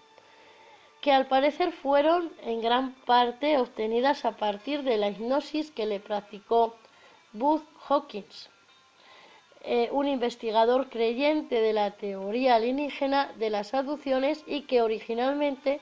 [1.00, 6.02] que al parecer fueron en gran parte obtenidas a partir de la hipnosis que le
[6.02, 6.76] practicó
[7.34, 8.50] Booth Hawkins,
[9.62, 15.82] eh, un investigador creyente de la teoría alienígena de las aducciones y que originalmente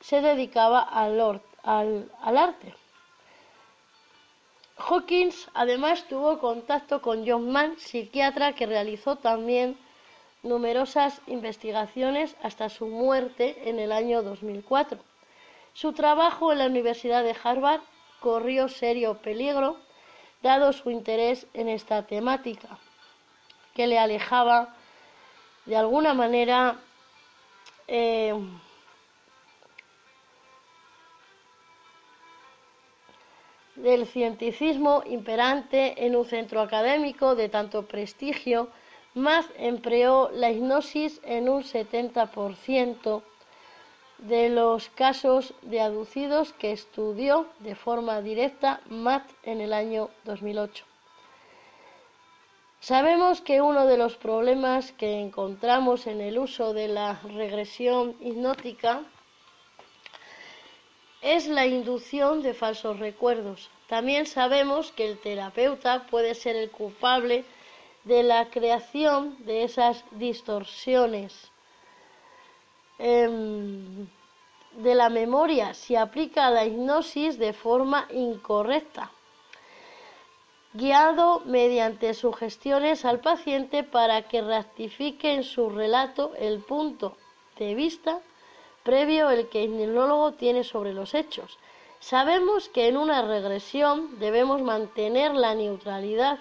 [0.00, 2.74] se dedicaba al, al arte.
[4.76, 9.78] Hawkins además tuvo contacto con John Mann, psiquiatra que realizó también
[10.42, 14.98] numerosas investigaciones hasta su muerte en el año 2004.
[15.72, 17.80] Su trabajo en la Universidad de Harvard
[18.20, 19.76] corrió serio peligro
[20.42, 22.78] dado su interés en esta temática,
[23.74, 24.74] que le alejaba
[25.66, 26.76] de alguna manera
[27.86, 28.34] eh,
[33.76, 38.68] del cienticismo imperante en un centro académico de tanto prestigio,
[39.14, 43.22] más empleó la hipnosis en un 70%
[44.22, 50.84] de los casos de aducidos que estudió de forma directa Matt en el año 2008.
[52.80, 59.02] Sabemos que uno de los problemas que encontramos en el uso de la regresión hipnótica
[61.22, 63.70] es la inducción de falsos recuerdos.
[63.88, 67.44] También sabemos que el terapeuta puede ser el culpable
[68.04, 71.50] de la creación de esas distorsiones
[73.02, 74.06] Em,
[74.72, 79.10] de la memoria si aplica la hipnosis de forma incorrecta,
[80.74, 87.16] guiado mediante sugestiones al paciente para que rectifique en su relato el punto
[87.58, 88.20] de vista
[88.82, 91.58] previo el que el hipnólogo tiene sobre los hechos.
[92.00, 96.38] Sabemos que en una regresión debemos mantener la neutralidad,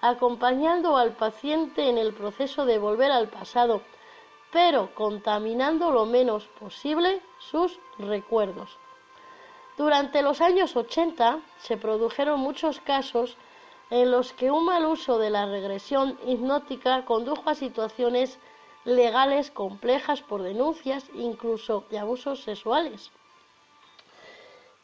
[0.00, 3.82] acompañando al paciente en el proceso de volver al pasado
[4.52, 8.76] pero contaminando lo menos posible sus recuerdos.
[9.76, 13.36] Durante los años 80 se produjeron muchos casos
[13.90, 18.38] en los que un mal uso de la regresión hipnótica condujo a situaciones
[18.84, 23.10] legales complejas por denuncias, incluso de abusos sexuales,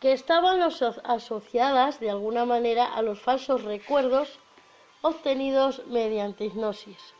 [0.01, 4.39] que estaban asociadas de alguna manera a los falsos recuerdos
[5.03, 7.15] obtenidos mediante hipnosis.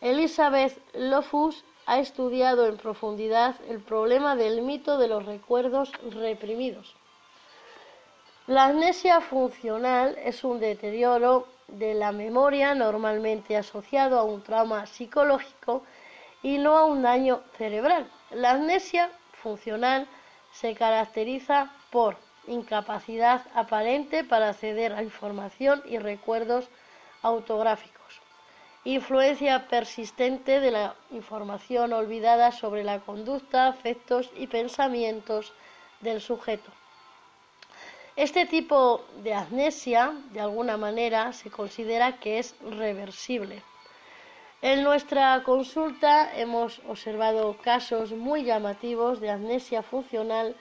[0.00, 6.94] Elizabeth Lofus ha estudiado en profundidad el problema del mito de los recuerdos reprimidos.
[8.46, 15.82] La amnesia funcional es un deterioro de la memoria normalmente asociado a un trauma psicológico
[16.42, 18.06] y no a un daño cerebral.
[18.30, 19.10] La amnesia
[19.42, 20.06] funcional
[20.52, 22.16] se caracteriza por
[22.46, 26.68] incapacidad aparente para acceder a información y recuerdos
[27.22, 27.93] autográficos,
[28.84, 35.54] influencia persistente de la información olvidada sobre la conducta, afectos y pensamientos
[36.00, 36.70] del sujeto.
[38.14, 43.62] Este tipo de amnesia, de alguna manera, se considera que es reversible.
[44.60, 50.54] En nuestra consulta hemos observado casos muy llamativos de amnesia funcional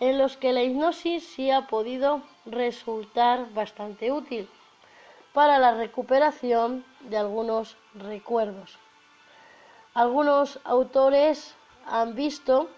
[0.00, 4.48] en los que la hipnosis sí ha podido resultar bastante útil
[5.32, 8.78] para la recuperación de algunos recuerdos.
[9.94, 11.54] Algunos autores
[11.86, 12.68] han visto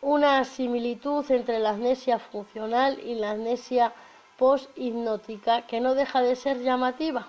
[0.00, 3.92] una similitud entre la amnesia funcional y la amnesia
[4.38, 7.28] post-hipnótica que no deja de ser llamativa.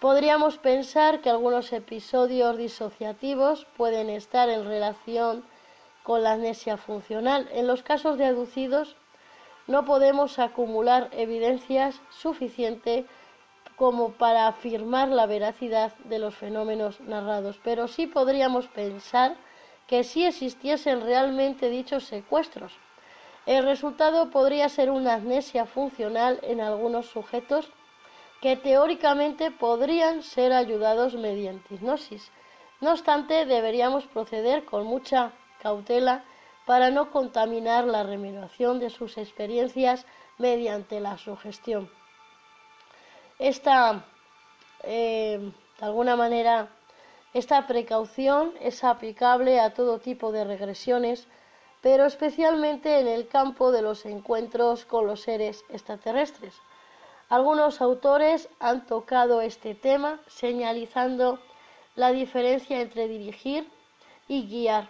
[0.00, 5.44] Podríamos pensar que algunos episodios disociativos pueden estar en relación
[6.02, 7.48] con la amnesia funcional.
[7.52, 8.96] En los casos de aducidos
[9.72, 13.06] no podemos acumular evidencias suficiente
[13.74, 19.34] como para afirmar la veracidad de los fenómenos narrados, pero sí podríamos pensar
[19.86, 22.72] que si existiesen realmente dichos secuestros.
[23.46, 27.70] El resultado podría ser una amnesia funcional en algunos sujetos
[28.42, 32.30] que teóricamente podrían ser ayudados mediante hipnosis.
[32.82, 36.24] No obstante, deberíamos proceder con mucha cautela
[36.66, 40.06] para no contaminar la remediación de sus experiencias
[40.38, 41.90] mediante la sugestión.
[43.38, 44.04] Esta,
[44.82, 46.68] eh, de alguna manera,
[47.34, 51.26] esta precaución es aplicable a todo tipo de regresiones,
[51.80, 56.54] pero especialmente en el campo de los encuentros con los seres extraterrestres.
[57.28, 61.40] Algunos autores han tocado este tema señalizando
[61.96, 63.66] la diferencia entre dirigir
[64.28, 64.88] y guiar.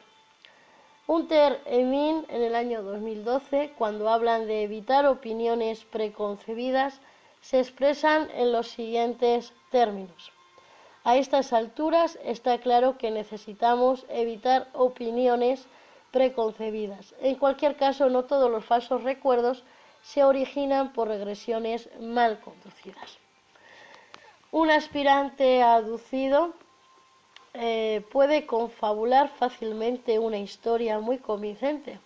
[1.07, 7.01] Hunter Emin en el año 2012, cuando hablan de evitar opiniones preconcebidas,
[7.41, 10.33] se expresan en los siguientes términos.
[11.03, 15.67] A estas alturas está claro que necesitamos evitar opiniones
[16.13, 17.15] preconcebidas.
[17.21, 19.65] En cualquier caso, no todos los falsos recuerdos
[20.03, 23.19] se originan por regresiones mal conducidas.
[24.53, 26.55] Un aspirante aducido
[27.55, 32.01] eh, puede confabular fácilmente una historia muy convincente.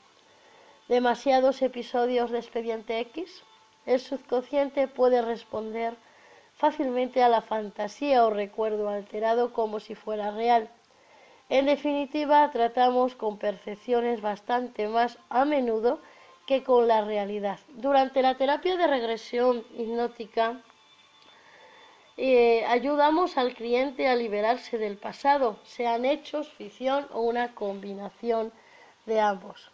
[0.89, 3.43] Demasiados episodios de expediente X.
[3.87, 5.97] El subconsciente puede responder
[6.57, 10.69] fácilmente a la fantasía o recuerdo alterado como si fuera real.
[11.49, 16.01] En definitiva, tratamos con percepciones bastante más a menudo
[16.47, 17.61] que con la realidad.
[17.69, 20.61] Durante la terapia de regresión hipnótica,
[22.17, 28.53] eh, ayudamos al cliente a liberarse del pasado, sean hechos, ficción o una combinación
[29.05, 29.71] de ambos.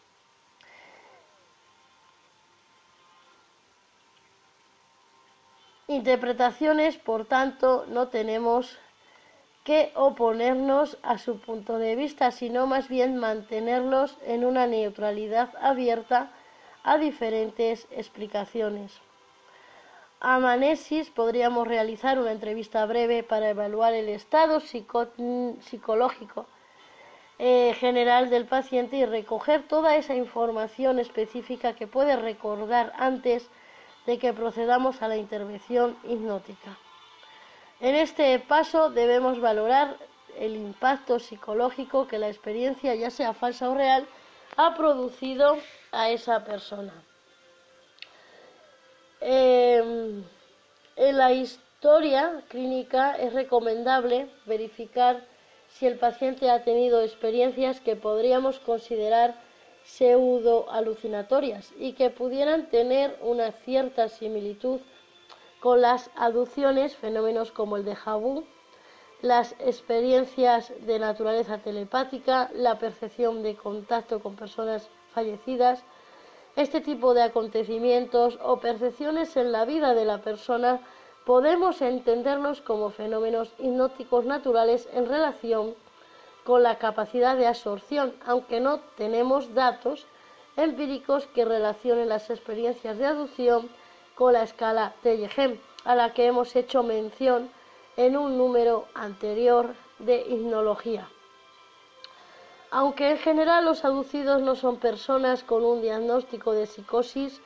[5.92, 8.78] interpretaciones, por tanto, no tenemos
[9.64, 16.32] que oponernos a su punto de vista, sino más bien mantenerlos en una neutralidad abierta
[16.82, 19.00] a diferentes explicaciones.
[20.24, 26.46] A Manesis podríamos realizar una entrevista breve para evaluar el estado psicológico
[27.40, 33.50] eh, general del paciente y recoger toda esa información específica que puede recordar antes
[34.06, 36.78] de que procedamos a la intervención hipnótica.
[37.80, 39.96] En este paso debemos valorar
[40.38, 44.06] el impacto psicológico que la experiencia, ya sea falsa o real,
[44.56, 45.58] ha producido
[45.90, 46.92] a esa persona.
[49.24, 50.24] Em,
[50.96, 55.24] en la historia clínica es recomendable verificar
[55.68, 59.36] si el paciente ha tenido experiencias que podríamos considerar
[59.84, 64.80] pseudo alucinatorias y que pudieran tener una cierta similitud
[65.60, 68.44] con las aducciones, fenómenos como el de Jabú,
[69.20, 75.84] las experiencias de naturaleza telepática, la percepción de contacto con personas fallecidas,
[76.56, 80.80] este tipo de acontecimientos o percepciones en la vida de la persona
[81.24, 85.74] podemos entenderlos como fenómenos hipnóticos naturales en relación
[86.44, 90.06] con la capacidad de absorción, aunque no tenemos datos
[90.56, 93.70] empíricos que relacionen las experiencias de aducción
[94.14, 97.50] con la escala Tellegen, a la que hemos hecho mención
[97.96, 101.08] en un número anterior de hipnología.
[102.74, 107.38] Aunque en general los aducidos no son personas con un diagnóstico de psicosis,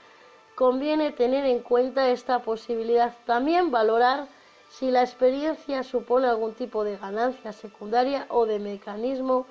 [0.55, 3.13] conviene tener en cuenta esta posibilidad.
[3.27, 4.29] También valorar
[4.71, 9.49] si la experiencia supone algún tipo de ganancia secundaria o de mecanismo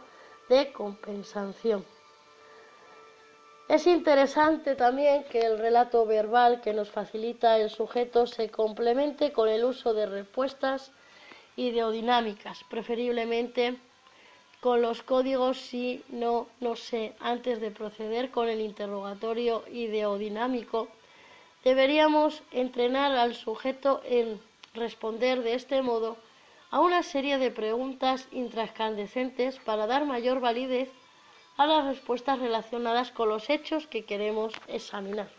[0.47, 1.83] de compensación.
[3.67, 9.49] Es interesante también que el relato verbal que nos facilita el sujeto se complemente con
[9.49, 10.93] el uso de respuestas
[11.57, 13.77] ideodinámicas, preferiblemente
[14.65, 20.87] con los códigos si no, no sé, antes de proceder con el interrogatorio ideodinámico,
[21.63, 24.41] deberíamos entrenar al sujeto en
[24.73, 26.17] responder de este modo
[26.71, 30.89] a una serie de preguntas intrascandescentes para dar mayor validez
[31.57, 35.29] a las respuestas relacionadas con los hechos que queremos examinar.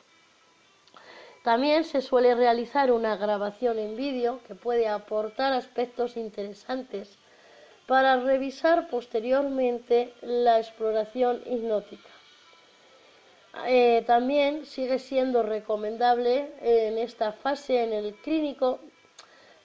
[1.42, 7.18] También se suele realizar una grabación en vídeo que puede aportar aspectos interesantes
[7.86, 12.10] para revisar posteriormente la exploración hipnótica.
[13.66, 18.80] Eh, también sigue siendo recomendable en esta fase en el clínico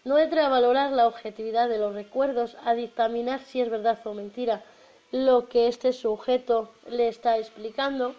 [0.03, 4.63] no entre a la objetividad de los recuerdos, a dictaminar si es verdad o mentira
[5.11, 8.15] lo que este sujeto le está explicando.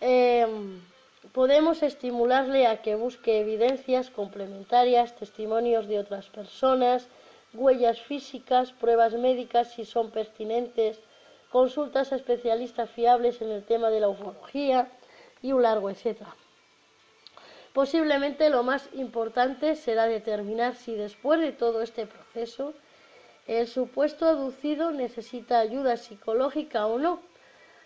[0.00, 0.80] Em,
[1.32, 7.08] podemos estimularle a que busque evidencias complementarias, testimonios de otras personas,
[7.54, 11.00] huellas físicas, pruebas médicas si son pertinentes,
[11.50, 14.90] consultas a especialistas fiables en el tema de la ufología
[15.42, 16.34] y un largo etcétera.
[17.72, 22.74] Posiblemente lo más importante será determinar si después de todo este proceso
[23.46, 27.20] el supuesto aducido necesita ayuda psicológica o no.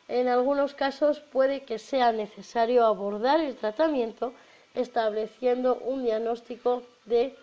[0.09, 4.33] En algunos casos puede que sea necesario abordar el tratamiento
[4.75, 7.37] estableciendo un diagnóstico de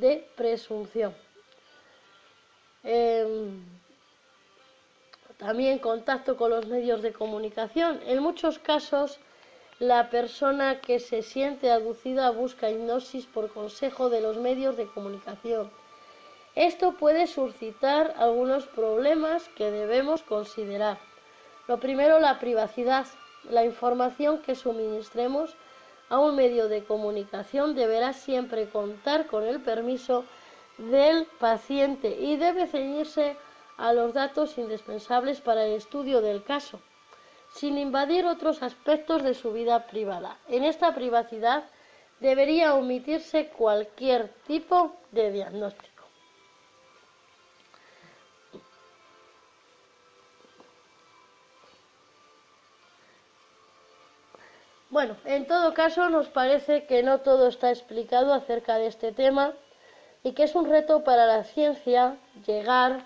[0.00, 1.14] de presunción.
[2.84, 3.62] Em,
[5.38, 8.00] también contacto con los medios de comunicación.
[8.06, 9.18] En muchos casos,
[9.78, 15.70] la persona que se siente aducida busca hipnosis por consejo de los medios de comunicación.
[16.54, 20.98] Esto puede suscitar algunos problemas que debemos considerar.
[21.66, 23.06] Lo primero, la privacidad.
[23.50, 25.56] La información que suministremos
[26.12, 30.26] a un medio de comunicación deberá siempre contar con el permiso
[30.76, 33.34] del paciente y debe ceñirse
[33.78, 36.80] a los datos indispensables para el estudio del caso,
[37.54, 40.36] sin invadir otros aspectos de su vida privada.
[40.48, 41.64] En esta privacidad
[42.20, 45.91] debería omitirse cualquier tipo de diagnóstico.
[54.92, 59.54] Bueno, en todo caso nos parece que no todo está explicado acerca de este tema
[60.22, 63.00] y que es un reto para la ciencia llegar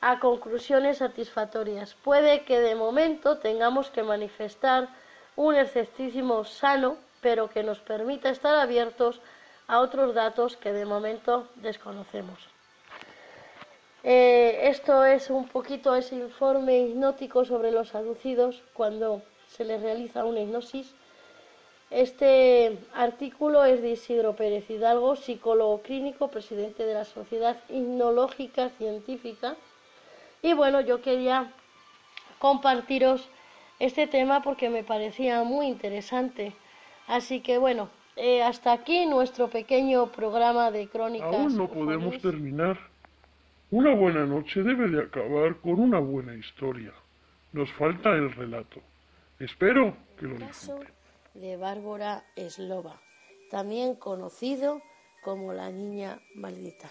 [0.00, 1.94] a conclusiones satisfactorias.
[1.94, 4.88] Puede que de momento tengamos que manifestar
[5.36, 9.20] un escepticismo sano, pero que nos permita estar abiertos
[9.68, 12.48] a otros datos que de momento desconocemos.
[14.02, 19.22] Eh, esto es un poquito ese informe hipnótico sobre los aducidos cuando
[19.56, 20.94] se le realiza una hipnosis.
[21.90, 29.56] Este artículo es de Isidro Pérez Hidalgo, psicólogo clínico, presidente de la Sociedad Hipnológica Científica.
[30.40, 31.52] Y bueno, yo quería
[32.38, 33.28] compartiros
[33.80, 36.52] este tema porque me parecía muy interesante.
[37.08, 41.34] Así que bueno, eh, hasta aquí nuestro pequeño programa de crónicas.
[41.34, 42.78] Aún no podemos terminar.
[43.72, 46.92] Una buena noche debe de acabar con una buena historia.
[47.52, 48.80] Nos falta el relato.
[49.40, 50.80] Espero que lo caso
[51.32, 53.00] de Bárbara Eslova,
[53.50, 54.82] también conocido
[55.24, 56.90] como la niña maldita.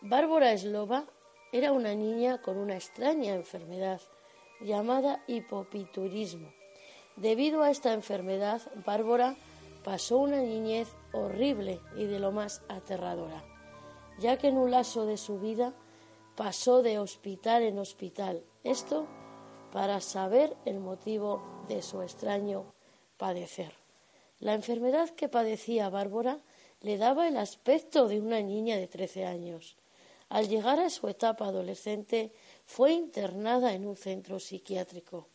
[0.00, 1.06] Bárbara Eslova
[1.50, 4.00] era una niña con una extraña enfermedad
[4.60, 6.52] llamada hipopiturismo.
[7.16, 9.34] Debido a esta enfermedad, Bárbara
[9.82, 13.42] pasó una niñez horrible y de lo más aterradora,
[14.20, 15.74] ya que en un lazo de su vida
[16.36, 18.42] pasó de hospital en hospital.
[18.64, 19.06] Esto
[19.72, 22.64] para saber el motivo de su extraño
[23.16, 23.72] padecer.
[24.40, 26.38] La enfermedad que padecía Bárbara
[26.80, 29.76] le daba el aspecto de una niña de trece años.
[30.28, 32.32] Al llegar a su etapa adolescente
[32.66, 35.28] fue internada en un centro psiquiátrico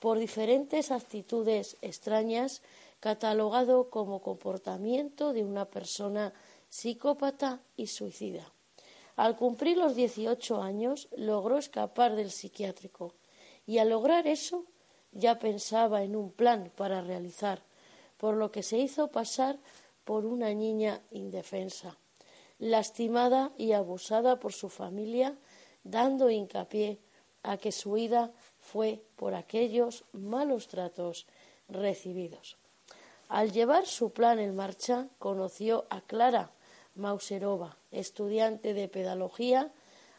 [0.00, 2.62] por diferentes actitudes extrañas
[3.00, 6.32] catalogado como comportamiento de una persona
[6.68, 8.50] psicópata y suicida.
[9.20, 13.12] Al cumplir los 18 años logró escapar del psiquiátrico
[13.66, 14.64] y al lograr eso
[15.12, 17.62] ya pensaba en un plan para realizar,
[18.16, 19.58] por lo que se hizo pasar
[20.06, 21.98] por una niña indefensa,
[22.58, 25.36] lastimada y abusada por su familia,
[25.84, 26.98] dando hincapié
[27.42, 31.26] a que su ida fue por aquellos malos tratos
[31.68, 32.56] recibidos.
[33.28, 36.54] Al llevar su plan en marcha, conoció a Clara
[36.94, 39.72] Mauserova, estudiante de pedagogía,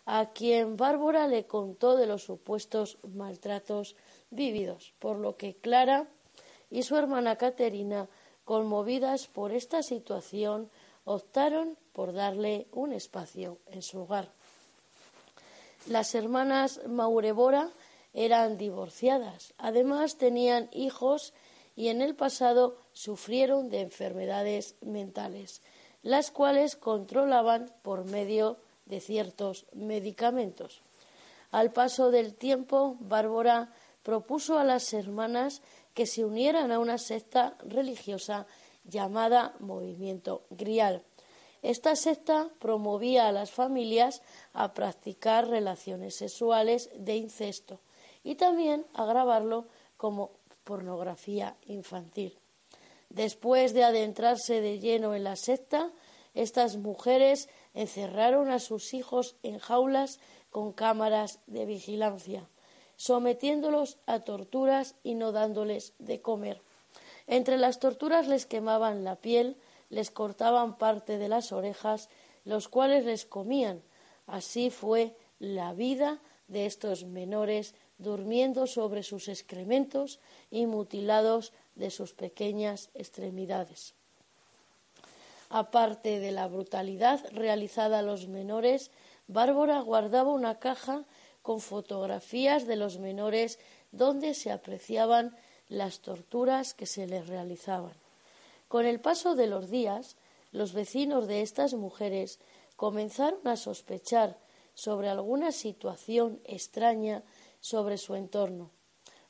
[0.05, 3.95] a quien Bárbara le contó de los supuestos maltratos
[4.29, 6.07] vividos, por lo que Clara
[6.69, 8.07] y su hermana Caterina,
[8.45, 10.69] conmovidas por esta situación,
[11.05, 14.31] optaron por darle un espacio en su hogar.
[15.87, 17.69] Las hermanas Maurevora
[18.13, 21.33] eran divorciadas, además tenían hijos
[21.75, 25.61] y en el pasado sufrieron de enfermedades mentales,
[26.03, 30.81] las cuales controlaban por medio de ciertos medicamentos.
[31.51, 33.73] Al paso del tiempo, Bárbara
[34.03, 35.61] propuso a las hermanas
[35.93, 38.47] que se unieran a una secta religiosa
[38.85, 41.03] llamada Movimiento Grial.
[41.61, 44.23] Esta secta promovía a las familias
[44.53, 47.79] a practicar relaciones sexuales de incesto
[48.23, 49.67] y también a grabarlo
[49.97, 50.31] como
[50.63, 52.40] pornografía infantil.
[53.11, 55.91] Después de adentrarse de lleno en la secta,
[56.33, 62.47] estas mujeres encerraron a sus hijos en jaulas con cámaras de vigilancia,
[62.95, 66.61] sometiéndolos a torturas y no dándoles de comer.
[67.27, 69.57] Entre las torturas les quemaban la piel,
[69.89, 72.07] les cortaban parte de las orejas,
[72.45, 73.83] los cuales les comían.
[74.25, 80.19] Así fue la vida de estos menores durmiendo sobre sus excrementos
[80.49, 83.93] y mutilados de sus pequeñas extremidades.
[85.49, 88.91] Aparte de la brutalidad realizada a los menores,
[89.27, 91.05] Bárbara guardaba una caja
[91.41, 93.59] con fotografías de los menores
[93.91, 95.35] donde se apreciaban
[95.67, 97.93] las torturas que se les realizaban.
[98.67, 100.15] Con el paso de los días,
[100.51, 102.39] los vecinos de estas mujeres
[102.75, 104.37] comenzaron a sospechar
[104.73, 107.23] sobre alguna situación extraña
[107.61, 108.71] sobre su entorno,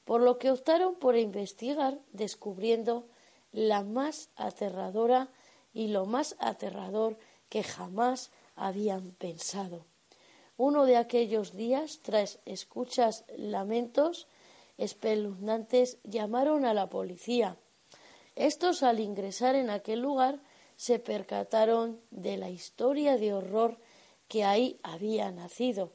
[0.05, 3.05] por lo que optaron por investigar descubriendo
[3.51, 5.29] la más aterradora
[5.73, 7.17] y lo más aterrador
[7.49, 9.85] que jamás habían pensado.
[10.57, 14.27] Uno de aquellos días, tras escuchas lamentos
[14.77, 17.57] espeluznantes, llamaron a la policía.
[18.35, 20.39] Estos, al ingresar en aquel lugar,
[20.75, 23.77] se percataron de la historia de horror
[24.27, 25.91] que ahí había nacido,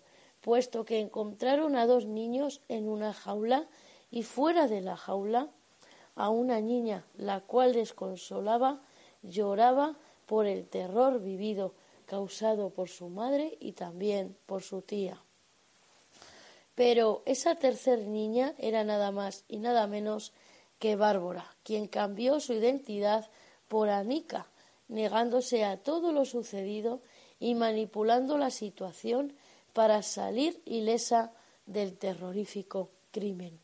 [0.46, 3.66] puesto que encontraron a dos niños en una jaula
[4.12, 5.50] y fuera de la jaula
[6.14, 8.80] a una niña, la cual desconsolaba
[9.24, 11.74] lloraba por el terror vivido
[12.06, 15.20] causado por su madre y también por su tía.
[16.76, 20.32] Pero esa tercer niña era nada más y nada menos
[20.78, 23.28] que Bárbara, quien cambió su identidad
[23.66, 24.46] por Anika,
[24.86, 27.00] negándose a todo lo sucedido
[27.40, 29.34] y manipulando la situación
[29.76, 31.34] para salir ilesa
[31.66, 33.60] del terrorífico crimen.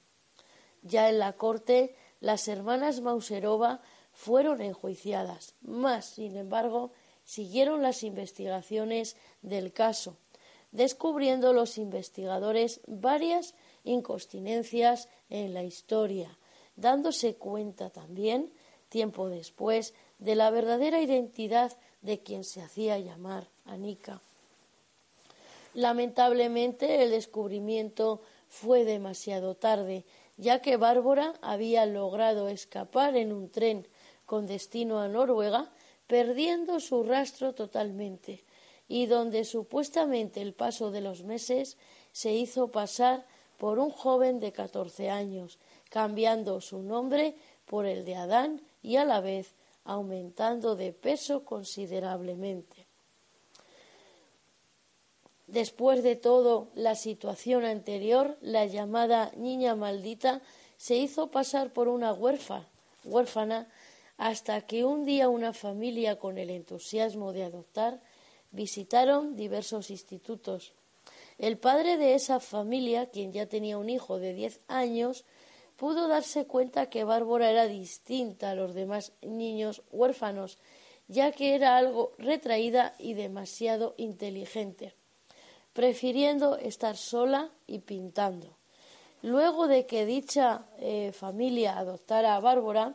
[0.83, 3.81] Ya en la corte, las hermanas Mauserova
[4.13, 6.93] fueron enjuiciadas, mas, sin embargo,
[7.25, 10.19] siguieron las investigaciones del caso,
[10.71, 16.37] descubriendo los investigadores varias incontinencias en la historia,
[16.77, 18.53] dándose cuenta también,
[18.91, 21.73] tiempo después, de la verdadera identidad
[22.03, 24.21] de quien se hacía llamar Anika.
[25.75, 30.05] Lamentablemente el descubrimiento fue demasiado tarde,
[30.37, 33.89] ya que Bárbara había logrado escapar en un tren
[34.27, 35.73] con destino a Noruega,
[36.07, 38.45] perdiendo su rastro totalmente,
[38.87, 41.79] y donde supuestamente el paso de los meses
[42.13, 43.27] se hizo pasar
[43.57, 45.59] por un joven de catorce años,
[45.89, 49.55] cambiando su nombre por el de Adán y a la vez
[49.85, 52.92] aumentando de peso considerablemente.
[55.53, 60.41] Después de todo, la situación anterior, la llamada niña maldita,
[60.79, 63.69] se hizo pasar por una huérfana
[64.17, 68.01] hasta que un día una familia con el entusiasmo de adoptar
[68.51, 70.73] visitaron diversos institutos.
[71.37, 75.27] El padre de esa familia, quien ya tenía un hijo de diez años,
[75.77, 80.57] pudo darse cuenta que Bárbara era distinta a los demás niños huérfanos,
[81.09, 84.95] ya que era algo retraída y demasiado inteligente,
[85.73, 88.57] prefiriendo estar sola y pintando.
[89.23, 92.95] Luego de que dicha eh, familia adoptara a Bárbara,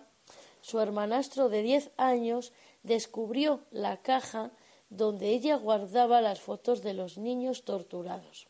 [0.61, 2.51] su hermanastro de diez años
[2.83, 4.51] descubrió la caja
[4.89, 8.47] donde ella guardaba las fotos de los niños torturados,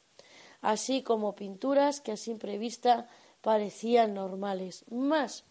[0.61, 3.07] así como pinturas que a simple vista
[3.41, 4.83] parecían normales.
[4.89, 5.43] Más,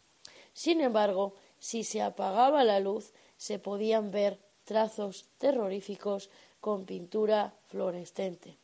[0.52, 6.30] sin embargo, si se apagaba la luz, se podían ver trazos terroríficos
[6.60, 8.58] con pintura fluorescente.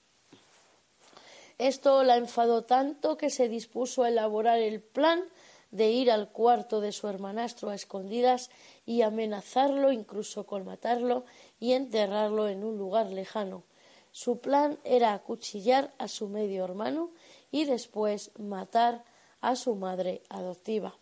[1.59, 5.23] Esto la enfadó tanto que se dispuso a elaborar el plan
[5.71, 8.51] de ir al cuarto de su hermanastro a escondidas
[8.85, 11.25] y amenazarlo incluso con matarlo
[11.59, 13.65] y enterrarlo en un lugar lejano.
[14.13, 17.11] Su plan era acuchillar a su medio hermano
[17.51, 19.05] y después matar
[19.41, 20.99] a su madre adoptiva.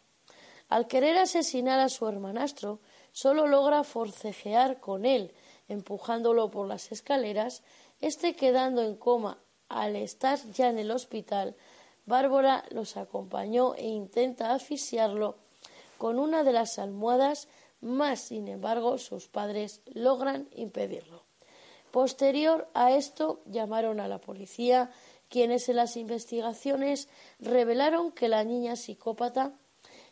[0.68, 2.78] Al querer asesinar a su hermanastro,
[3.10, 5.35] solo logra forcejear con él,
[5.68, 7.64] empujándolo por las escaleras,
[8.01, 9.39] este quedando en coma
[9.70, 11.56] al estar ya en el hospital,
[12.05, 15.36] Bárbara los acompañó e intenta asfixiarlo
[15.97, 17.48] con una de las almohadas,
[17.80, 21.22] más sin embargo sus padres logran impedirlo.
[21.92, 24.90] Posterior a esto llamaron a la policía,
[25.28, 29.52] quienes en las investigaciones revelaron que la niña psicópata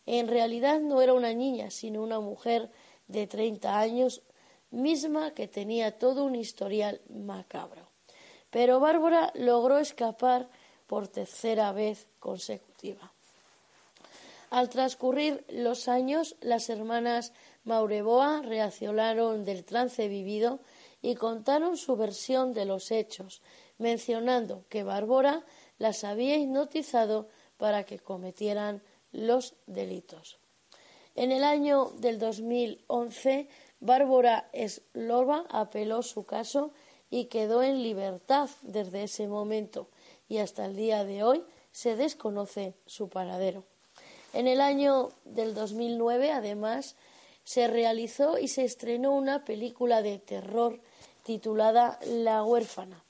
[0.06, 2.70] en realidad no era una niña, sino una mujer
[3.08, 4.22] de 30 años,
[4.70, 7.87] misma que tenía todo un historial macabro.
[8.50, 10.48] Pero Bárbara logró escapar
[10.86, 13.12] por tercera vez consecutiva.
[14.50, 17.32] Al transcurrir los años, las hermanas
[17.64, 20.60] Maureboa reaccionaron del trance vivido
[21.02, 23.42] y contaron su versión de los hechos,
[23.76, 25.44] mencionando que Bárbara
[25.78, 30.38] las había hipnotizado para que cometieran los delitos.
[31.14, 33.48] En el año del 2011,
[33.80, 36.72] Bárbara Eslova apeló su caso
[37.10, 39.88] y quedó en libertad desde ese momento
[40.28, 43.64] y hasta el día de hoy se desconoce su paradero.
[44.32, 46.96] En el año del 2009, además,
[47.44, 50.80] se realizó y se estrenó una película de terror
[51.22, 53.02] titulada La huérfana,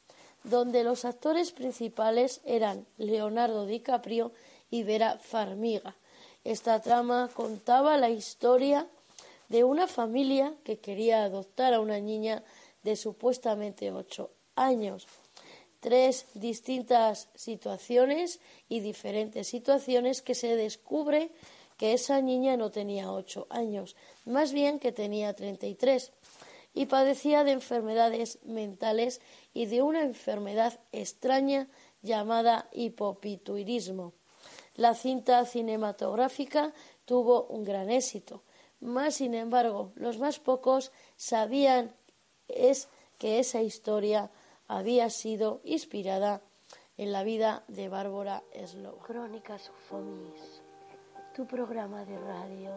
[0.44, 4.30] donde los actores principales eran Leonardo DiCaprio
[4.70, 5.96] y Vera Farmiga.
[6.44, 8.86] Esta trama contaba la historia
[9.48, 12.44] de una familia que quería adoptar a una niña
[12.82, 15.06] de supuestamente ocho años.
[15.80, 21.30] Tres distintas situaciones y diferentes situaciones que se descubre
[21.76, 23.94] que esa niña no tenía ocho años,
[24.24, 26.12] más bien que tenía treinta y tres,
[26.74, 29.20] y padecía de enfermedades mentales
[29.54, 31.68] y de una enfermedad extraña
[32.02, 34.12] llamada hipopituirismo.
[34.74, 36.72] La cinta cinematográfica
[37.04, 38.42] tuvo un gran éxito,
[38.80, 41.94] más sin embargo, los más pocos sabían
[42.48, 42.88] es
[43.18, 44.30] que esa historia
[44.66, 46.40] había sido inspirada
[46.96, 48.98] en la vida de Bárbara Slovo.
[48.98, 50.62] Crónicas Ufomis,
[51.34, 52.72] tu programa de radio.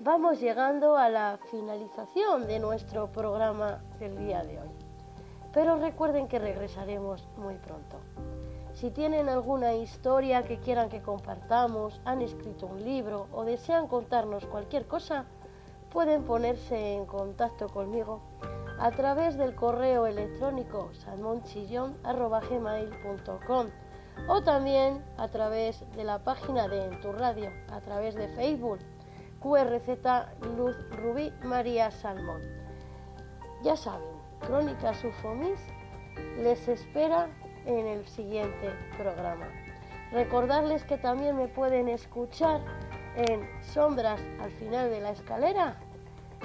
[0.00, 4.70] Vamos llegando a la finalización de nuestro programa del día de hoy.
[5.52, 7.98] Pero recuerden que regresaremos muy pronto.
[8.74, 14.46] Si tienen alguna historia que quieran que compartamos, han escrito un libro o desean contarnos
[14.46, 15.26] cualquier cosa,
[15.92, 18.20] pueden ponerse en contacto conmigo
[18.78, 23.66] a través del correo electrónico salmonchillón.com
[24.28, 28.78] o también a través de la página de En tu Radio, a través de Facebook,
[29.40, 29.88] QRZ
[30.56, 32.42] Luz Rubí María Salmón.
[33.62, 34.08] Ya saben,
[34.40, 35.60] Crónicas Ufomis
[36.38, 37.28] les espera
[37.66, 39.48] en el siguiente programa.
[40.12, 42.60] Recordarles que también me pueden escuchar
[43.16, 45.76] en Sombras al final de la escalera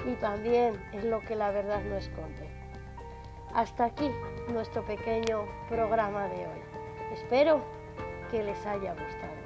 [0.06, 2.48] y también en lo que la verdad no esconde.
[3.54, 4.10] Hasta aquí
[4.48, 6.60] nuestro pequeño programa de hoy.
[7.12, 7.60] Espero
[8.30, 9.40] que les haya gustado.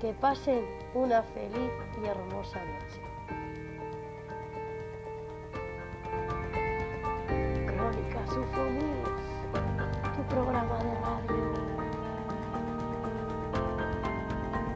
[0.00, 0.64] Que pasen
[0.94, 1.70] una feliz
[2.02, 3.00] y hermosa noche.
[7.66, 11.35] Crónicas Ufonías, tu programa de radio.